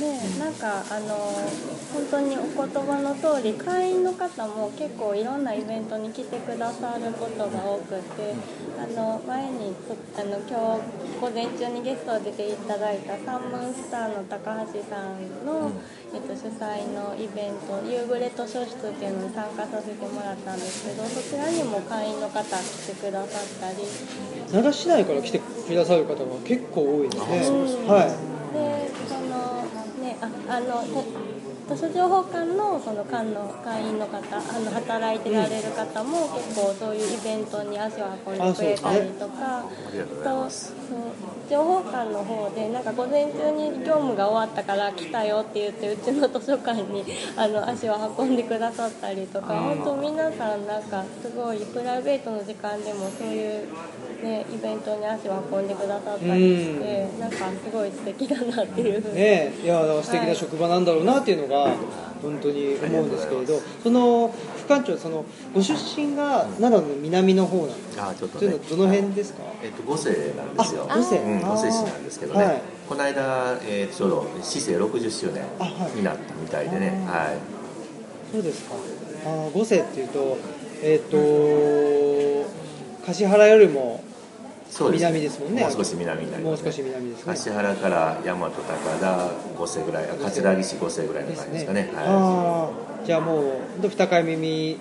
[0.00, 1.38] でなんかあの
[1.92, 8.34] 本当にお言葉の通り会員の方も結構いろんなイベントに来てくださることが多くて
[8.80, 9.76] あの前に
[10.16, 15.70] あの今日午前中にゲスト出ていただいたサンムーンスターの高橋さんの、
[16.14, 23.86] えっと、主催のイベント「夕暮れ図書室」っていうのに参加させてもらったんですけどそちらにも会員の方来てくださったり。
[24.52, 28.32] 奈良市内から来てくださる方が結構多いですね、はい。
[28.52, 29.62] でその
[30.02, 30.84] ねああの
[31.74, 39.64] 図書情報館のその館の会員の方あの働いてられる方も結構そういうイベントに足を運んでくれたりとか。
[40.22, 40.48] と
[41.50, 47.04] 情報館の方でなんか午前中に業務が終わったから来たよって言ってうちの図書館に
[47.36, 49.48] あの足を運んでくださったりとか。
[49.48, 53.68] 本当皆さんなんかすごいプライベートの時間でもそういう
[54.22, 59.00] ね、イベントに足を運んでくださったりして、うん、なんかすごい素敵だなっていう。
[59.00, 61.74] ふうにねいや素敵な職場なんだろうなっていうのが
[62.22, 70.88] 本当に思うんですけれど、その副館長そのご出身が奈良の南の方なんですか、あちょっと、ね、どの辺ですか、えっと、五世なんですよ。
[70.88, 75.42] 五世、うん、五世市なんですけどね、はい、この間、えー、ちょうど市政60周年
[75.96, 76.90] になったみたいでね。
[77.06, 77.36] はい、はい、
[78.32, 78.76] そうですか。
[79.26, 80.38] あ五世っていうと
[80.80, 82.50] えっ、ー、と
[83.04, 84.02] 橿原よりも
[84.90, 85.62] 南ですもんね。
[85.62, 87.34] もう少し南になります、ね、もう少し南ですね。
[87.34, 88.62] 橿原から大和高
[89.00, 92.70] 田五世ぐらい桂木市五世ぐらいの感じですかね、ね、はい、あ
[93.04, 94.78] じゃあもう二階耳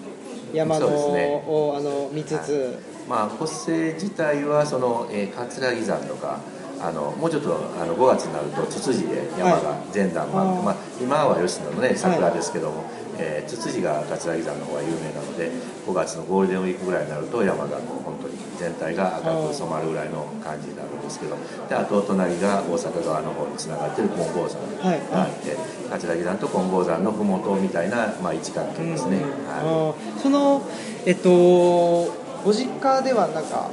[0.54, 2.76] 山の、ね、をあの見つつ、はい、
[3.10, 6.40] まあ五世自体はその、えー、桂木山とか
[6.80, 15.52] あのもうちょっとあの5月になるとツツジで山が全段満、はい、まあ、今は吉野のね桜ですけども、はいえー、ツツジが桂木山の方が有名なので
[15.86, 21.36] 5月のゴールデンウィークぐらいになると山がこう本当に全体が赤く染まるぐらいの感じになるんですけど
[21.68, 24.62] であと隣が大阪側の方につながってる金剛山。
[24.82, 25.58] があって、はい、
[25.92, 30.62] 桂木山と金剛山の麓みたいな、まあ、位置関係ですね、はい、その
[31.06, 33.70] えっとご実家ではなんか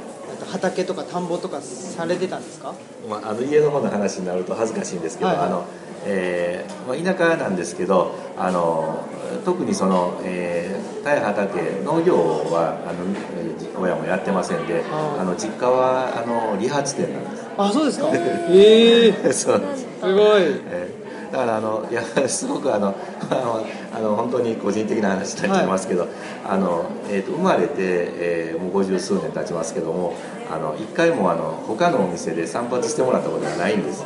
[0.51, 2.73] 畑とか田んぼとかされてたんですか、
[3.09, 5.65] まあ、あの家の方の話になると恥ずかしいんですけど、はい、あの
[6.05, 9.03] えーまあ、田舎なんですけどあの
[9.45, 12.15] 特にその、えー、田畑農業
[12.51, 14.83] はあの親もやってませんで
[15.19, 17.45] あの実家はあの理髪店なんです。
[17.57, 18.09] あそうですか？
[18.13, 20.09] え えー、そうすご
[20.39, 20.98] い、えー
[21.31, 22.95] だからあのいやすごくあの
[23.93, 26.09] あの本当に個人的な話になっますけど、はい、
[26.49, 30.13] あのえーと、生まれて、えー、もう五十数年経ちますけども
[30.51, 34.05] あの一回もあの他のお店で散髪してもらったことがないんです。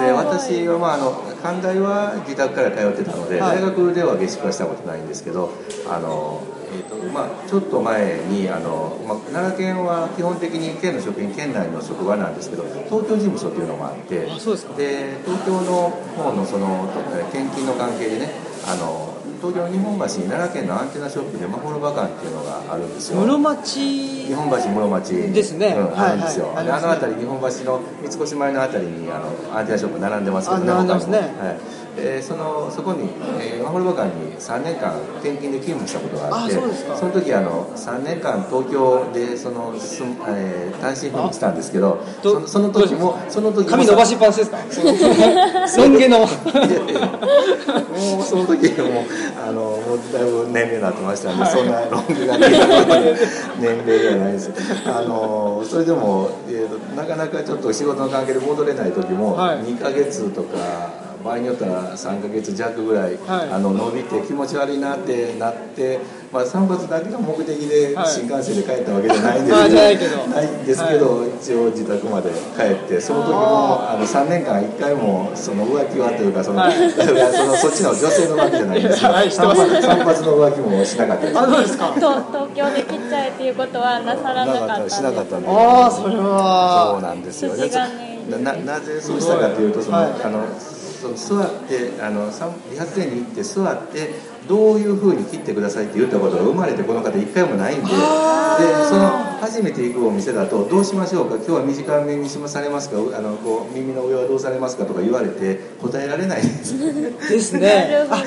[0.00, 5.50] で私は、まあ、あの寛大は自宅から通ってたので、はい、大学では下宿はしたことないんですけど
[5.88, 6.40] あの
[6.74, 16.90] えーとまあ、ちょっと前にあの、まあ、奈良県は基本的に県の職員県内の職場なんですけど東京事務所っていうのもあってで東京の方のその
[17.30, 18.32] 転勤の関係でね
[18.66, 23.20] あの東京日本橋に奈良県のアンテナショップでまほろバカンっていうのがあるんですよ。
[23.20, 33.08] 室町日本橋室町ですね、うん、あるんですよ、はいはい、あの辺り日本橋の三越前の辺りにあのアンテナショップ並んでますけどね並んでますね、はいえー、そのそこに、
[33.40, 44.58] えー、マホルバ館に3年間転勤で勤務したことがあってその時あの3年間東京でそのす、えー、単身赴任したんですけどそのその時もその時も髪伸ばしっぱなしですか？
[44.58, 46.28] ロン毛のもう
[48.24, 49.04] その時も
[49.46, 54.50] あのもうだいぶ年齢になってましたんで、はい、そんなロン毛が年齢ではないです。
[54.86, 63.50] あのそれでも、えー、なかなかちょっと仕事の関係で戻れない時も、はい、2か月とか場合によっては3か月弱ぐらい、はい。
[63.50, 65.98] あの伸びて気持ち悪いなってなって、
[66.30, 68.06] まあ、散髪だけが目的ではい。
[68.06, 76.76] 新幹線で帰ったわけじゃないんですけどないんですけど、一応自宅まで帰ってその時もあの3年間1回もその浮気はというかその、はい。
[76.92, 81.38] そのそっちの女性の浮気じゃないんですよ、はい散髪の浮気もしなかったです。
[81.38, 81.88] あそうですか。
[81.88, 84.90] と東京で切っちゃえっていうことはなさらなかったんで。
[84.90, 87.54] すしなかったんでああそれそうはなんですよ。
[87.54, 90.44] 筋金入りなななぜそうしたかというとその、はいあの
[91.04, 94.10] その座ってあのさ理髪店に行って座って
[94.48, 97.88] どういうふうに切ってくださいって言ったことが生まれてこの方一回もないんでで
[98.88, 99.08] その
[99.40, 101.36] 初めて行くお店だとどうしましょうか？
[101.36, 102.96] 今日は短めにしまされますか？
[103.16, 106.78] あのこう耳の上はどうされますかとか言われて答えられないです。
[107.28, 108.24] です なねあ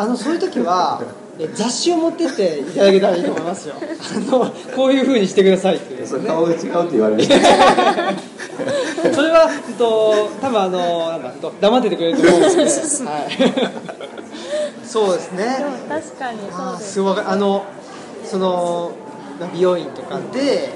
[0.00, 1.02] あのそういう時は
[1.38, 3.74] え雑誌を持ってっていただけたらいいと思いますよ。
[3.80, 7.24] あのこういうふうにしてくださいっていうそれ顔が違うって言われる
[9.14, 13.10] それは、えっと、多分あのなん黙っててくれると思うんですね。
[13.10, 13.28] はい。
[14.84, 15.58] そうですでね。
[15.60, 17.64] も確かにそうですすごいあの
[18.24, 18.92] その
[19.52, 20.70] 美容院とかで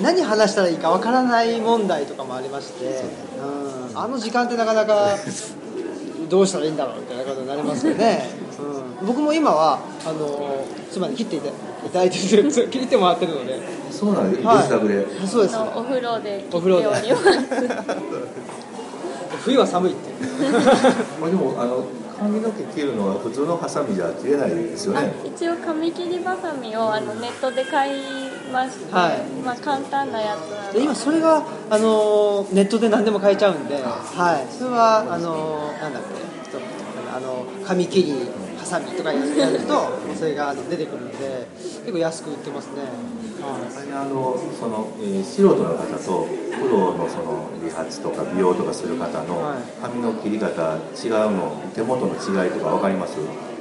[0.00, 3.02] 何話したらいいかわからない問題とかもありまして、
[3.92, 5.16] うん、あの時間ってなかなか
[6.28, 8.28] どうしたらいいんだろうみたいなことになりますよね。
[9.00, 11.50] うん、僕も今はあの妻に切っていた
[11.92, 14.58] だいてる切ってもらってるので、そうなんですごはい。
[14.58, 15.48] 自宅で、そうで。
[15.48, 15.56] す。
[15.56, 17.02] のお風呂で切っておお風呂で。
[17.02, 17.24] ります
[19.44, 20.10] 冬は寒いって。
[20.10, 20.52] いう。
[21.20, 21.84] まあ、でもあの
[22.18, 28.02] 髪の毛切るのは普通のハサミじゃ切れないですよあね一応紙切りばさみをあのネットで買い
[28.52, 29.20] まして、はい。
[29.44, 30.82] まあ簡単なやつなので。
[30.82, 36.50] 今それが、あのネットで何でも買えちゃうんで、はい、それはあのなんだっけ。
[36.50, 36.68] ちょっと
[37.16, 38.14] あの紙切り
[38.74, 42.82] ハサミとかやるとそれが出てくるんで結構安く売ってますね、
[43.40, 49.62] はあのその、えー素人の方とプロのその理髪とか美容とかする方のはい。
[49.80, 53.14] 髪の切り方違うの手元の違いとか分かります？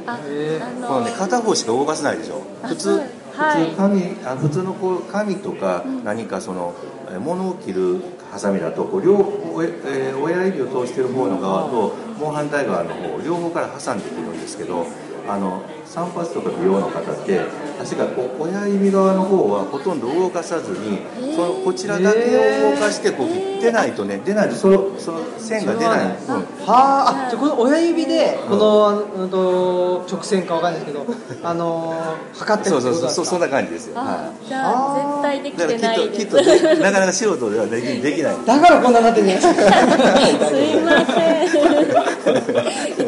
[0.08, 0.66] あへー。
[0.66, 2.42] あのこのね片方しか動かせないでしょ。
[2.64, 6.74] あ普通、普通髪あ普通のこう髪とか何かその、
[7.12, 14.86] えー物を切るハサミだとこう両方、えー親指を通してる方の側ともう反対側の方両方から挟んでくるんですけど
[15.28, 17.40] あの散髪とか美容の方って
[17.78, 21.00] 確かこう親指側の方はほとんど動かさずに、
[21.36, 26.14] そのこちらだけを動かしてこう切ってないとね出ないとそのその線が出ない、うん
[26.66, 27.30] ああ。
[27.30, 31.06] じゃあこの親指でこの、うんと直線かわかんないですけど
[31.44, 31.94] あの
[32.34, 38.36] 測ってるそうそうってことですかそうそそんな感じですよ、はあじゃあ絶対でい、きだからてないきっときっとでなかなか素人ではできできない。
[38.46, 41.54] だからこんなになってるんじゃないですいません。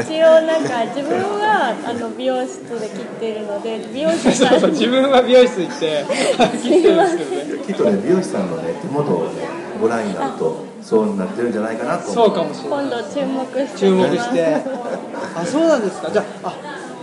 [0.02, 4.38] 一応なんか自分はあの美容室で切ってるので 美容師さんに。
[4.38, 6.06] そうそう自分は美容室行って
[6.64, 7.64] 切ってるんですけどね。
[7.66, 9.48] きっとね美容師さんのね手元をね
[9.82, 12.12] ご覧になるとそうなってるんじゃないかなと。
[12.12, 12.86] 思そうかもしれない。
[12.86, 13.80] 今度注目して。
[13.80, 14.58] 注目して。
[15.36, 16.10] あそうなんですか。
[16.12, 16.54] じゃああ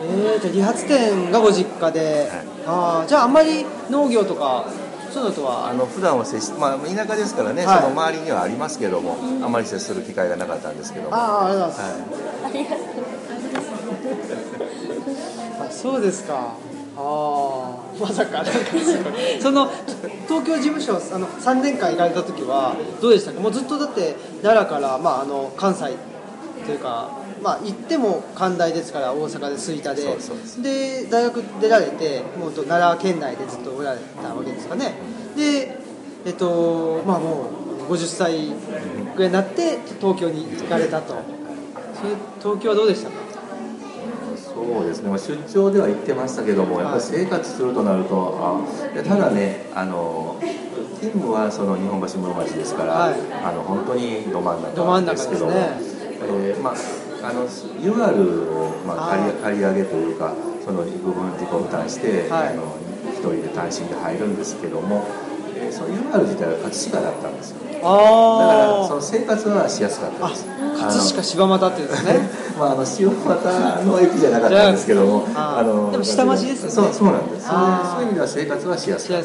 [0.05, 2.29] えー、じゃあ理髪店がご実家で、
[2.67, 4.65] あーじゃああんまり農業とか
[5.13, 5.69] そういうのとは？
[5.71, 7.77] あの普段は接し、まあ、田舎ですからね、はい。
[7.83, 12.03] その周りにはありますけども、あまり接する機会がなかったんですけども、ああありがとうございます、
[12.43, 13.02] はありがとうあ
[15.73, 16.55] そうですか。
[16.95, 18.45] ああまさか
[19.41, 19.67] その
[20.29, 23.41] 東京事務所あの3年間行かれた時はどうでしたか？
[23.41, 25.97] もうずっとだって奈良から、まあ、あの関西
[26.67, 27.09] というか、
[27.43, 30.03] まあ、行っても関大ですから大阪で吹田で。
[30.63, 34.93] で大学出られてもうと奈良県内でずっとおられたわけですかね。
[35.35, 35.79] で
[36.27, 37.49] えっとまあも
[37.89, 38.49] う50歳
[39.17, 41.15] ぐらいになって東京に行かれたと。
[41.95, 43.17] それ東京はどうでしたか？
[43.17, 43.19] い、
[44.65, 50.37] そうですね、まあ、出張では行ってましたけども、やっぱり生活するとなると、あただね、あの
[51.03, 53.15] 勤務はその日本橋室町ですから、はい。
[53.43, 55.79] あの本当にど真ん中中ですけども、ね。
[56.23, 56.75] えーまあ、
[57.29, 62.49] あの UR を、まあ、借り借り上げというか、その部分自己負担して、はい。
[62.51, 62.77] あの
[63.11, 65.07] 一人で単身で入るんですけども、
[65.63, 67.59] えーその UR 自体は葛飾だったんですよ。
[67.63, 70.47] だからあその生活はしやすかったあです。
[70.47, 77.49] 葛飾柴又ってですね まあ、あの塩俣の駅じゃなかったんですけども、あーでも下町ですよねそうそうなんです。
[77.49, 79.19] そういう意味では生活はしやすかっ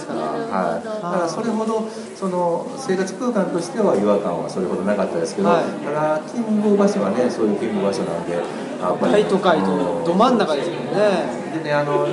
[0.50, 0.58] た。
[0.58, 0.86] はい。
[0.86, 1.84] だからそれほど
[2.18, 8.40] その生活空間としては違和感はそれほどなかったですけど、はいただ勤務場所はねそういう勤務場所なんで、や
[8.94, 11.28] っぱり大都会とど真ん中ですもんね
[11.64, 12.08] でねあの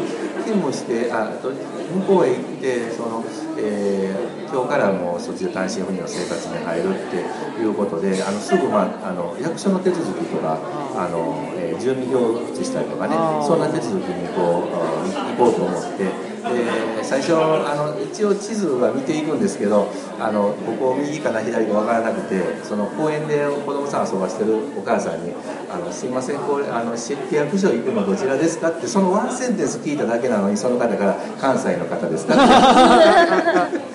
[0.44, 3.22] 勤務してあと向こうへ行ってその、
[3.58, 7.16] えー今日からもうそっちで単身赴任の生活に入るって
[7.60, 10.60] いうことであのすぐ、まあ、あの役所の手続きとか
[10.94, 19.88] あの、えー住民票を移したりとかねそんな手続きにこうあ行こうと思ってで最初あの一応地図は見ていくんですけど
[20.20, 25.32] あのここ右かな左か分からなくてその公園で子供さん遊ばしてるお母さんに
[25.72, 33.78] 「あのすいませんこれあの市役所行くのどちらですか?」ってそのワンセンテンス聞いただけなのにその方から「関西の方ですか?」って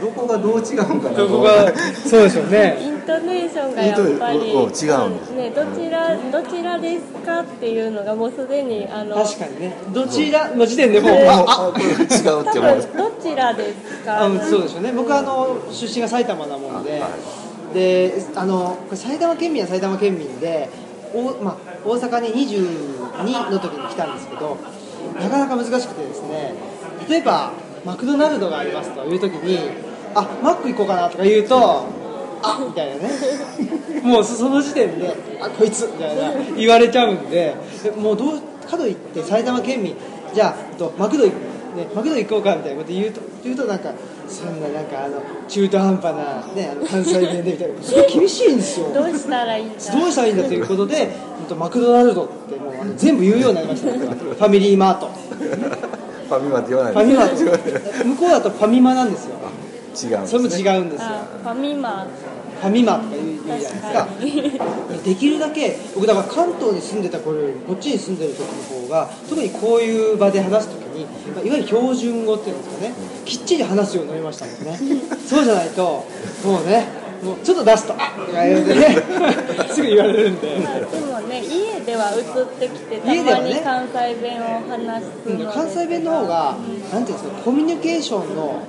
[0.00, 1.50] どこがどう違うんかなどこが
[2.06, 5.30] そうでしょうねイントネーションがやっぱり違うんです。
[5.34, 9.74] ねどちらどちらですかっていうのがもうすでにあの確かにね。
[9.92, 12.50] どちらの時点でもうねああこれ違うって多思う。
[12.50, 14.20] 分どちらですか？
[14.22, 14.92] あうんそうでしょうね。
[14.92, 17.08] 僕はあの出身が埼玉なもので、は
[17.74, 20.68] であのこれ埼玉県民は埼玉県民で
[21.14, 24.56] お、まあ、大阪に22の時に来たんですけど
[25.18, 26.54] なかなか難しくてですね
[27.08, 27.52] 例えば
[27.84, 29.58] マクドナルドがありますという時に
[30.14, 31.99] あマック行こうかなとか言うと
[32.42, 33.10] あみたいなね。
[34.02, 36.32] もうそその時点であこいつみたいな。
[36.56, 39.94] 言われちゃうんででもうどうかといって埼玉県民
[40.34, 41.32] じゃあとマクド行
[41.70, 43.92] ね、マクド行こうかみたいなこと言うと言うとなんか
[44.26, 47.80] そんななんかあの中途半端な、ね、あの関西弁でみたいな。
[47.80, 48.92] それ厳しいんですよ。
[48.92, 49.92] どうしたらいいんだ？
[49.92, 51.08] どうしたらいいんだということで
[51.56, 53.92] マクドナルドってもうあの全部言うようになりました。
[53.92, 55.08] ファミリーマート。
[56.30, 59.34] ファミマって言わないファミマート向こうだとファミマなんですよ
[59.94, 61.08] 違うんですそれもね違うんですよ。
[61.08, 62.06] あファミマ。
[62.60, 63.76] ファミマとか言う言うじゃな
[64.16, 65.00] いですか。
[65.04, 72.92] できるだけ僕だから関東に住んでた頃よりこっちに住んでる時の方が特にこういう場で話す時にまあいわゆる標準語っていうんですかね。
[73.24, 74.78] きっちり話すようになりましたもんね。
[75.26, 75.82] そうじゃないと
[76.44, 76.86] もうね
[77.22, 78.96] もうちょっと出すと「あっ」とか言ね。
[79.70, 80.56] すぐ言われるんで。
[80.62, 83.44] まあでもね家では移ってきてた家ではね。
[83.44, 86.56] まに関西弁を話す関西弁の方が
[86.92, 88.62] なんていうんですかコミュニケーションの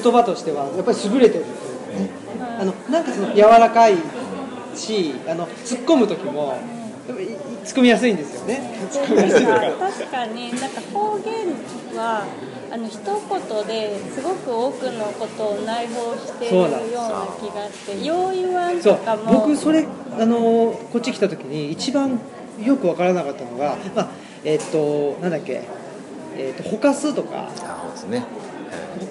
[0.00, 2.10] 言葉としてはやっぱり優れてるんですよね。
[2.58, 3.96] あのなんかその柔らかい
[4.74, 6.58] しあの突っ込む時も
[7.06, 7.16] 突っ
[7.78, 8.78] 込みやすいんですよね。
[8.90, 9.90] 突っ込みやすいとかなんか。
[9.90, 10.50] 確かに。
[10.60, 11.46] なんか方言
[11.96, 12.24] は
[12.70, 16.78] あの一言ですごく多くのことを内包しているような
[17.40, 19.40] 気がしてよう言とかも。
[19.40, 19.86] 僕それ
[20.18, 20.38] あの
[20.92, 22.20] こっち来た時に一番
[22.62, 24.08] よく分からなかったのが、まあ、
[24.44, 25.62] えっとなんだっけ、
[26.38, 27.48] えっとほかすとか。
[27.62, 28.26] あそうです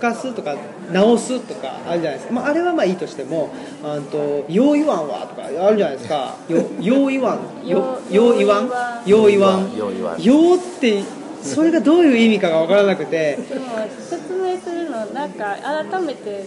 [0.05, 0.55] かすとか
[0.91, 3.49] 直すとかあるじゃないですか、まあ、あれはまあいいとしても
[3.84, 8.69] 「あんとよう言わんわ」とかあるじゃないですか「よよう言わん」よ「よう言わん」
[9.05, 11.03] 「よう言わん」よう言わん「よう」って
[11.41, 13.38] それがどういう意味かが分からなくて。
[13.49, 13.65] でも
[13.99, 16.45] 説明するのなんか改めてね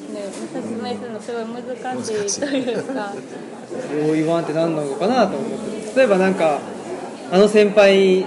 [0.53, 2.93] 説明するのすごい難しいというか。
[2.95, 5.51] よう言わんって何なのかなと思っ
[5.95, 5.99] て。
[6.01, 6.59] 例えばなんか
[7.31, 8.25] あの先輩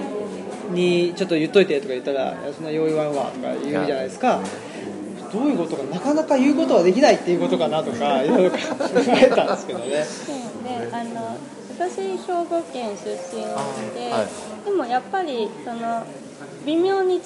[0.72, 4.40] にちょっと言っといてとか言ったら「いやそんなよう言わんわ」とか言うじゃないですか。
[5.32, 8.58] どういうことかなかなか言うことはできないっていうことかなとか いろいろ考
[9.08, 9.86] えたんですけどね。
[9.88, 10.04] で
[10.92, 11.36] あの
[11.78, 13.42] 私兵庫県出身
[13.94, 14.26] で、は
[14.62, 14.64] い。
[14.66, 16.04] でもやっぱりその
[16.64, 17.18] 微妙に違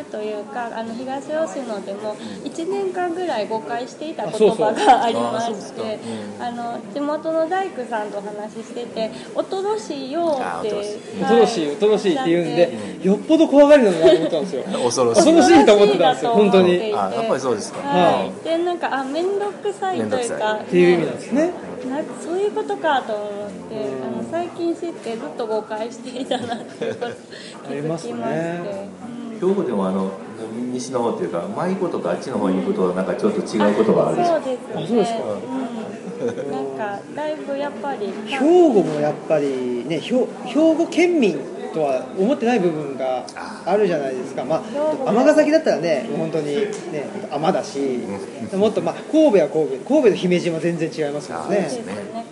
[0.00, 5.98] うというか、あの東吉野でも1年間ぐらい誤解していた言葉がありまして
[6.38, 6.42] うん。
[6.42, 10.98] あの地元の大工さんとお話ししてて「おとろしいよ」ってあおとろしい。
[11.22, 12.72] おとろしいおとろしいって言うんで
[13.02, 14.62] よっぽど怖がりなのなと思ったんですよ。
[14.84, 15.24] 恐ろしい。
[15.24, 16.90] 恐ろしいと思ってたんですよ本当に。
[16.90, 17.78] やっぱりそうですか。
[17.80, 20.54] はい、でなんかあ面倒くさいというか。
[20.54, 21.50] っていう意味なんですね
[21.90, 27.12] なんかそういうことかと思ってあの最近知ってずっと誤解していたなっていうこと
[27.68, 29.26] 気づきまして。
[29.36, 30.10] 兵庫でもあの
[30.72, 34.16] 西の方っていうか舞妓とかあっちの方に行くとなんかちょっと違う言葉ある。
[34.16, 34.84] でしょそうですね。
[34.84, 35.22] うですか。
[36.24, 38.12] うん、なんかだいぶやっぱり。
[38.26, 41.38] 兵庫もやっぱりね兵兵庫県民
[41.76, 43.26] とは思ってない部分が
[43.66, 44.46] あるじゃないですか。
[44.46, 44.64] ま
[45.06, 47.78] あ尼崎だったらねもう本当にね尼だし
[48.56, 51.68] もっとまあ神戸は神戸神戸の姫路は全然違いますもんねね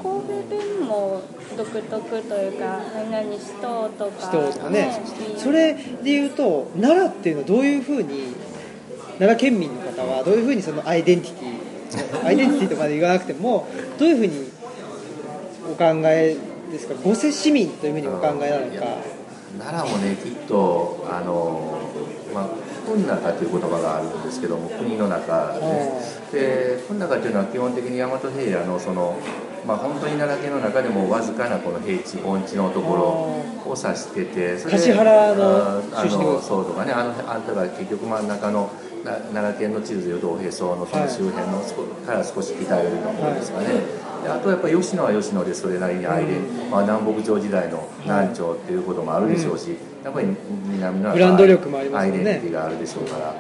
[0.03, 1.21] 神戸弁も
[1.59, 5.03] 独特というか何々しととか人とかね
[5.37, 8.35] それで言うと奈良っていうのはどういうふうに
[9.19, 13.69] 奈良県民の方はどういうふうにそのアイデンティティアイデンティティとまで言わなくても
[13.99, 14.51] どういうふうに
[15.71, 16.35] お考え
[16.73, 19.14] ですか御所市民というふうにお考えなのか
[19.59, 21.79] 奈良もねきっとあの
[22.35, 22.49] まあ
[22.87, 25.55] 国の中という言葉があるんですけども国の中
[26.33, 29.17] でで国の中というのは基本的に大和平野のその
[29.67, 33.03] まあ本当に奈良県の中でもわずかなこの平地盆地のところ
[33.71, 38.71] を指しててそれで橿原のあのそうとかねあのあんたが結局真ん中の
[39.05, 41.61] な奈良県の地図でいうとおへそのその周辺の
[42.07, 43.67] から少し北寄りの方ですかね、
[44.25, 50.29] であとやっぱり吉野は吉野でそれなりにアイデン、まあ、南北朝時代の南朝っていうこともあるでしょうし、やっぱり
[50.67, 52.19] 南のブランド力もありますよね。
[52.21, 53.35] アイデンティティがあるでしょうから、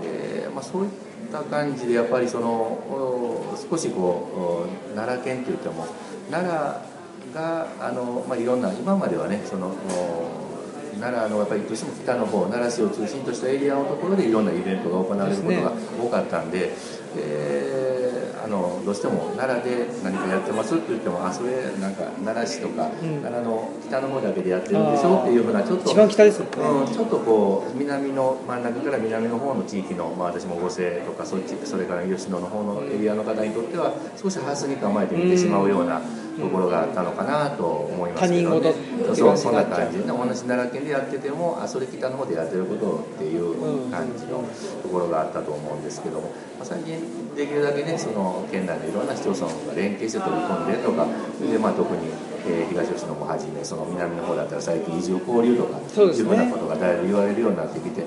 [0.00, 0.90] でまあ、そういっ
[1.30, 5.86] た感じでやっぱりそのお少しこうお奈良県って言っても
[6.30, 16.72] 奈良があの、まあ、いろんな今まではねそのお奈良のやっぱりどうしても北の方奈良市を中心としたエリアのところでいろんなイベントが行われることが多かったんで。
[17.14, 23.22] であのどうしても奈良で何かやってますって言ってもあそれなんか奈良市とか、うん。
[23.22, 26.50] 奈良の北の方だけでやってるんでしょっていうふうなちょっと一番北ですよね。
[26.56, 36.02] うん、ちょっとこう南の真ん中から南の方の地域の、まあ、私も五世とかそっちそれから吉野の方のエリアの方にとっては少しハスに構えて見てしまうような
[36.38, 38.72] ところがあったのかなと思いますけどね。
[38.72, 38.74] 事
[39.12, 44.44] そうそんな感じで同じ奈良県でやっててもあそれ北の方でやってることっていう感じの
[44.82, 51.06] ところがあったと思うんですけども、まあ、最近できるだけねその県内のいろんな市町村が連携して取り込んでとか
[51.40, 52.08] でまあ特に、
[52.46, 58.02] えー東吉野もはじめその南の方だったら最近移住交流とかそうですねいうふうなことがだいぶ言われるようになってきて、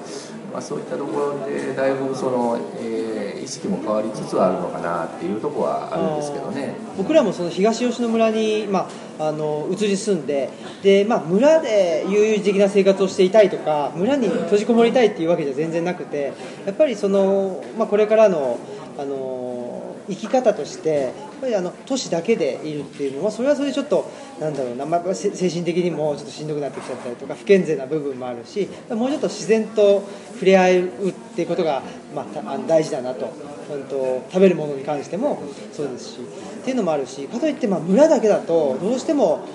[0.51, 3.07] まあ、そういったところでだいぶその、えー
[3.47, 6.75] 意識も変わりつつあるのかなっていうところはあるんですけどね。
[6.97, 10.49] 僕らもその東吉野村に、まあ、あの移り住んで
[10.83, 16.33] で、まあ、村で悠々自適な生活をしていたいとか村に閉じこもりたいっていうわけじゃ全然なくて
[16.65, 18.59] やっぱりその、まあ、これからの
[18.97, 24.09] あの生き方としてぱりあの都市だけでいるっていうのはそれはそれでちょっと
[24.39, 31.81] なんだろうな、ま、精神的にもちょっとしんどくなってきちゃったりとか不健全な部分もあるしもうちょっと自然と触れ合うっていうことが、
[32.15, 33.25] まあた、あの大事だなと。
[33.25, 35.41] うんと食べるものに関しても
[35.73, 36.19] そうですし
[36.61, 39.45] っていうのもあるしかといってまあ村だけだとどうしても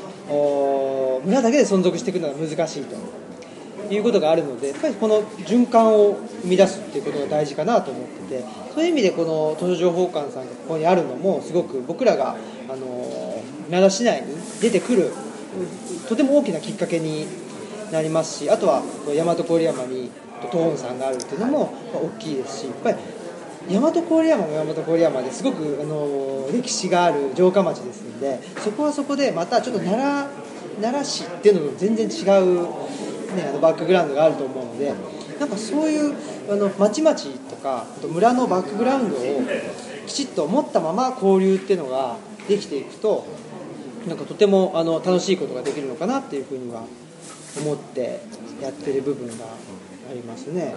[1.25, 2.97] 村だけで存続していくのが難しいと
[3.91, 12.37] いうことがあるのでやっぱりこの循環を生み出すっていうことが大事かなと思っててそういう意味でこの図書情報館さんがここにあるのもすごく僕らが
[12.69, 15.13] あの奈良市内に出てくる
[16.09, 17.27] とても大きなきっかけに
[17.91, 20.11] なりますしあとは大和郡山に
[20.41, 22.99] 東本さんがあるっていうのも大きいですしやっぱり
[23.69, 30.43] 大和郡山も大和郡山ですごくあの歴史がある城下町ですのでそこはそこでまたちょっと奈良
[30.81, 32.67] 奈良市っていうのと全然違う、
[33.37, 34.93] ね、あのバックグラウンドがあると思うので
[35.41, 36.15] なんかそういう
[36.51, 37.17] あの町々
[37.51, 39.21] とかあと村のバックグラウンドを
[40.07, 42.17] きちっと持ったまま交流っていうのが
[42.49, 43.25] できていくと
[44.09, 46.85] なんかとてもあの楽しいことができるのかなっていうふうには
[47.61, 48.21] 思って
[48.61, 49.45] やってる部分が
[50.11, 50.75] ありますね。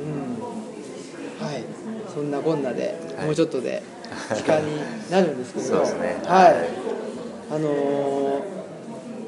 [0.00, 1.46] うん。
[1.46, 1.64] はい、
[2.14, 3.26] そんなこんなで、はい。
[3.26, 3.82] もうちょっとで
[4.34, 4.76] 時間に
[5.10, 6.16] なるんですけど、 ね。
[6.24, 6.54] はい、
[7.50, 8.42] あのー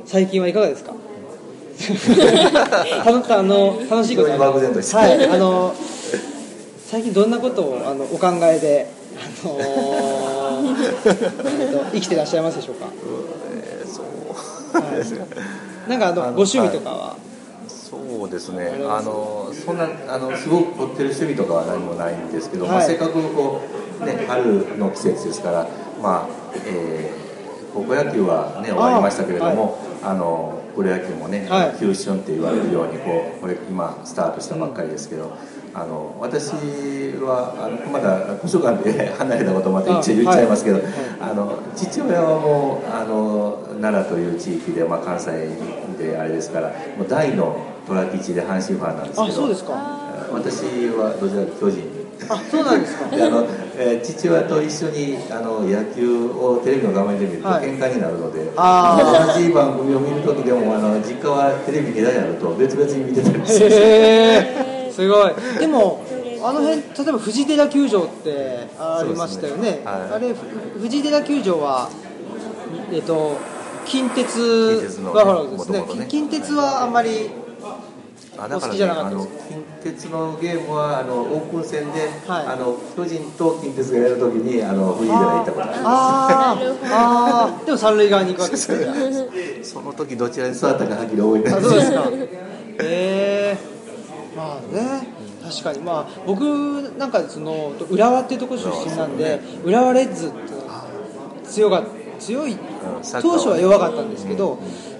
[0.07, 0.93] 最近はいかがですか？
[3.05, 4.31] あの楽しいこと。
[4.31, 5.75] はい、あの
[6.87, 9.65] 最近どんなことをあのお考えで、あのー
[11.61, 12.87] えっと生きてらっしゃいますでしょうか、
[13.53, 14.05] えーそう
[14.73, 14.81] は
[15.87, 17.17] い、なんかあのご趣味とかは、
[17.69, 18.73] そうですね。
[18.89, 23.61] あのそんなあのすごく凝ってる趣味とかは何もないんですけど、まあ、はいせっかくこ
[24.01, 25.67] う、ね、春の季節ですから、
[26.03, 27.25] まあえー
[27.75, 31.69] 高校野球は、ね、終わりましたけれどもあ、のプロ野球もね、はい。
[31.69, 35.37] って言われるようにこうこれ今スタートしたばっかりですけど、
[35.73, 36.53] あの私
[37.21, 40.85] はあのまだ図書館で 離れたことまた言っちゃあ言っちゃいますけど、はい。
[41.21, 45.31] あの父親はもうあの奈良という地域で、まあ、関西
[45.99, 46.69] であれですから
[46.99, 47.57] もう大の
[47.87, 49.73] 虎吉で阪神ファンなんですけどあそうですか、
[50.33, 51.94] 私はどちらか巨人に。
[52.29, 53.47] あそうなんですか、であの
[53.77, 57.67] えー父親と一緒にあの野球をテレビの画面で見るとはい。
[57.67, 63.69] 喧嘩になるので、あ同じ番組を見るときでもあの実家はテレビ2台あると別々に見てたりしてへ
[64.89, 65.35] えすごい。
[65.59, 66.05] でも
[66.43, 69.79] あの辺例えば藤寺球場ってありましたよね。
[69.79, 69.83] ね。
[69.85, 70.15] はい。
[70.15, 71.91] あれふ藤寺球場は
[72.93, 73.37] えっと
[73.87, 76.07] 近鉄近鉄のバファローズですねね。
[76.09, 77.31] 近鉄はあんまり
[78.37, 82.47] あだから、ね、あの近鉄のゲームはあのオープン戦で、はい。
[82.47, 86.69] あの巨人と近鉄がやるときにあのフリーでは行ったことありまあー。
[86.91, 87.65] あー。
[87.65, 91.59] でも三塁側に行くわけですねす その時どちらに座ったかはっきり覚えてない。
[91.59, 92.01] あそうですか。
[92.01, 92.09] へ
[92.81, 93.59] え
[94.37, 95.09] まあね。
[95.45, 95.79] 確かに。
[95.81, 96.41] まあ僕
[96.99, 100.35] なんかその浦和っていうところ出身なんで浦和レッズって
[101.51, 101.83] 強が
[102.19, 102.57] 強い
[103.21, 104.59] 当初は弱かったんですけど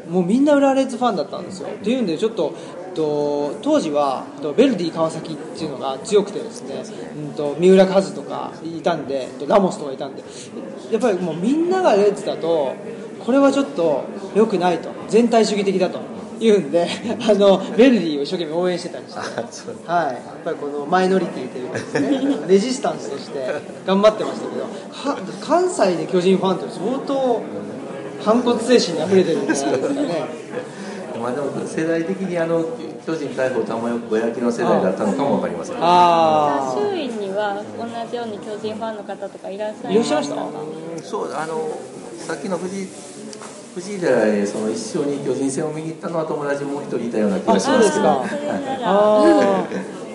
[0.09, 1.69] もうみんな浦和レッズファンだったんですよ。
[1.69, 2.53] っていうんでちょっと
[2.95, 6.83] と当時はとベルディ川崎っていうのが強くてですね、
[7.17, 10.23] うん、と三浦和とかいたんでとラモスとかいたんで
[10.91, 12.75] やっぱりもうみんながレッズだと
[13.25, 16.01] これはちょっと良くないと全体主義的だと
[16.41, 16.89] 言うんで
[17.21, 19.19] あのベルディを一生懸命応援してたりして。
[19.87, 23.47] はい、やっぱりこのマイノリティというかですね レジスタンスとして
[23.87, 27.41] 頑張ってましたけどか関西で巨人ファンって相当
[28.25, 30.25] 反骨精神にあふれてるんじゃないですかね
[31.25, 32.63] まあでも世代的にあの
[33.07, 35.77] 巨人大砲玉子焼きの世代だったのかもわかりません。
[35.77, 40.37] ねあ周囲には同じように巨人ファンの方とかいらっしゃいいらっしゃいました
[41.03, 41.81] そうあの
[42.19, 42.87] さっきの藤
[43.75, 48.11] 藤井寺へその一生に巨人戦を見に行ったのは友達もう一人いたような気がしますけど。
[48.11, 48.91] あそうですか。
[48.91, 49.67] あ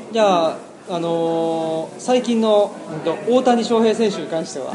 [0.10, 0.14] ー。
[0.14, 0.58] じゃあ、
[0.92, 2.72] あのー最近の
[3.30, 4.74] 大谷翔平選手に関しては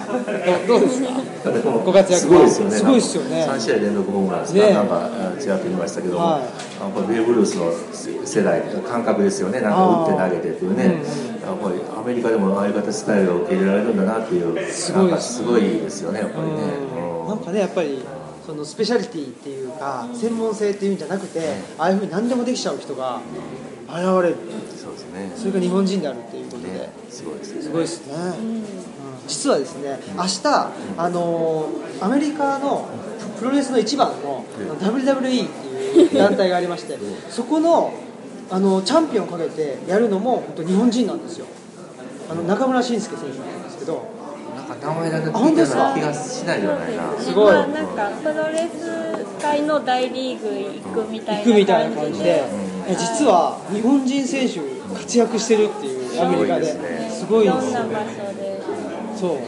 [0.69, 1.11] ど どうですか？
[1.85, 2.77] ご活躍すごいですよね。
[2.77, 3.47] すごいですよね。
[3.51, 4.75] 3試合連続ホームランですか、ね。
[4.75, 6.43] なんかあちらっと見ましたけども、はい。
[6.43, 6.45] あ
[6.95, 7.73] これベーブ・ルースの
[8.25, 9.61] 世代感覚ですよね。
[9.61, 10.85] なんか打って投げてっていうね。
[10.85, 10.89] う
[11.31, 16.53] んやっぱりアメリカでもああいう形スタイルを受け入れられるんだなっていうすごいなんかすごいですよねやっぱりね、
[17.23, 17.29] うん。
[17.29, 18.03] なんかねやっぱり
[18.47, 21.41] そのスペシャリティっていうか専門性っていうんじゃなくて
[21.79, 23.19] ああいうふうに何でもできちゃう人が
[23.89, 24.37] 現れる
[25.15, 25.33] ね。
[25.37, 26.73] それが日本人であるっていうことで。
[26.73, 26.91] ね。
[27.09, 27.63] すごいですね。
[27.63, 28.65] すごいですね、うん。
[29.27, 30.47] 実はですね明日
[30.99, 32.89] あのーアメリカの
[33.39, 34.45] プロレスの一番の
[34.81, 36.99] WWE っていう団体がありまして
[37.31, 37.95] そこの
[38.51, 41.47] あのチャンピオンをかけてやるのも本当日本人なんですよ。
[42.31, 44.13] あの中村慎介選手なんですけど。
[44.55, 47.53] なんか名前だけ聞いたような気がしないではないなすごい。
[47.53, 50.49] まあなんかプロレス界の大リーグ
[50.91, 52.45] 行くみたいな行くみたいな感じで。
[52.89, 52.97] うん。
[52.97, 56.67] 実は日本人選手活躍してるっていうアメリカで。
[57.11, 57.79] すごいですね。
[59.17, 59.39] そう。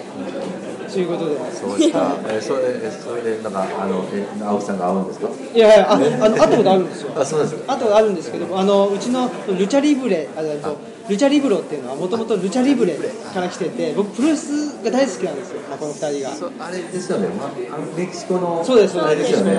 [0.88, 1.02] そう。
[1.02, 1.36] いうことで。
[1.52, 5.28] そうですか、えーそれえそれでなんかあのえ青木さんが合うんですか？
[5.54, 7.12] いやいやああの会ったことあるんですよ。
[7.20, 7.72] あそうですか。
[7.74, 10.76] あとあるんですけどあのうちのルチャリブレあえっと
[11.08, 12.96] ルチャリブロっていうのはもともとルチャリブレ
[13.32, 16.34] から来てて僕プロレスが大好きなんですよ、まあ、この二人が。
[16.34, 18.64] そうあれですよね、まあのメキシコの。
[18.64, 19.54] そうですあれですよね、あ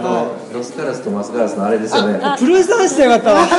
[0.00, 2.20] の、はロスカラスとマスカラスのあれですよね。
[2.38, 3.48] プロレスの話してよかったわ。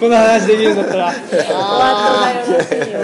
[0.00, 1.06] この話できるんだったら。
[1.06, 1.16] お後
[2.20, 2.98] がよろしいよ。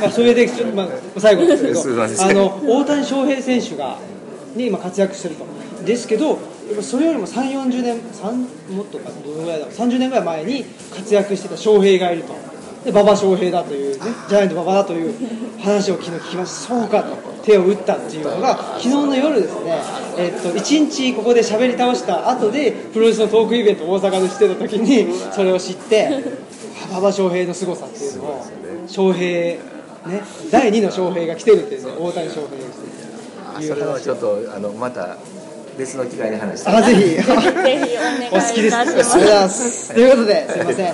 [0.00, 0.88] まあ、それでまあ、
[1.18, 1.80] 最後ですけど。
[2.20, 3.96] あの大谷翔平選手が、
[4.54, 5.46] ね、今活躍してると。
[5.84, 6.38] ですけど
[6.82, 9.74] それよりも3 4 0年3もっとかどのぐらいだろう。
[9.74, 12.34] 30年ぐらい前に活躍してた翔平がいると。
[12.84, 15.14] で馬場翔平だというねジャイアント馬場だという
[15.60, 16.74] 話を昨日聞きました。
[16.74, 17.34] そうかと。
[17.44, 19.78] 手を打ったっていうのが昨日の夜ですね、
[20.16, 26.24] えっと1日ここで喋り倒した後でプロレスのトークイベントを大阪でしてた時にそれを知って
[26.88, 28.44] 馬場翔平の凄さっていうのを
[28.88, 29.60] 翔平ね
[30.50, 35.18] 第2の翔平が来てるっていうね大谷翔平が来てるそれはちょっとあのまた
[35.78, 36.70] 別の機会に話して。
[36.70, 37.26] あぜひ ぜひ
[38.30, 38.76] お好きです。
[38.76, 39.94] あたしますりがとうございます。
[39.94, 40.86] ということで、すみません。
[40.86, 40.90] い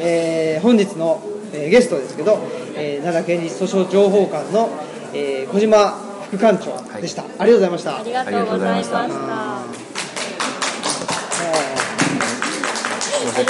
[0.00, 1.20] えー本日の、
[1.52, 2.38] えーゲストですけど、
[2.76, 4.70] えー奈良県立訴訟情報館の、
[5.14, 5.94] えー小島
[6.30, 7.96] 副館長でした、ありがとうございました。
[7.98, 9.82] ありがとうございましたありがとうございました
[13.00, 13.46] すいません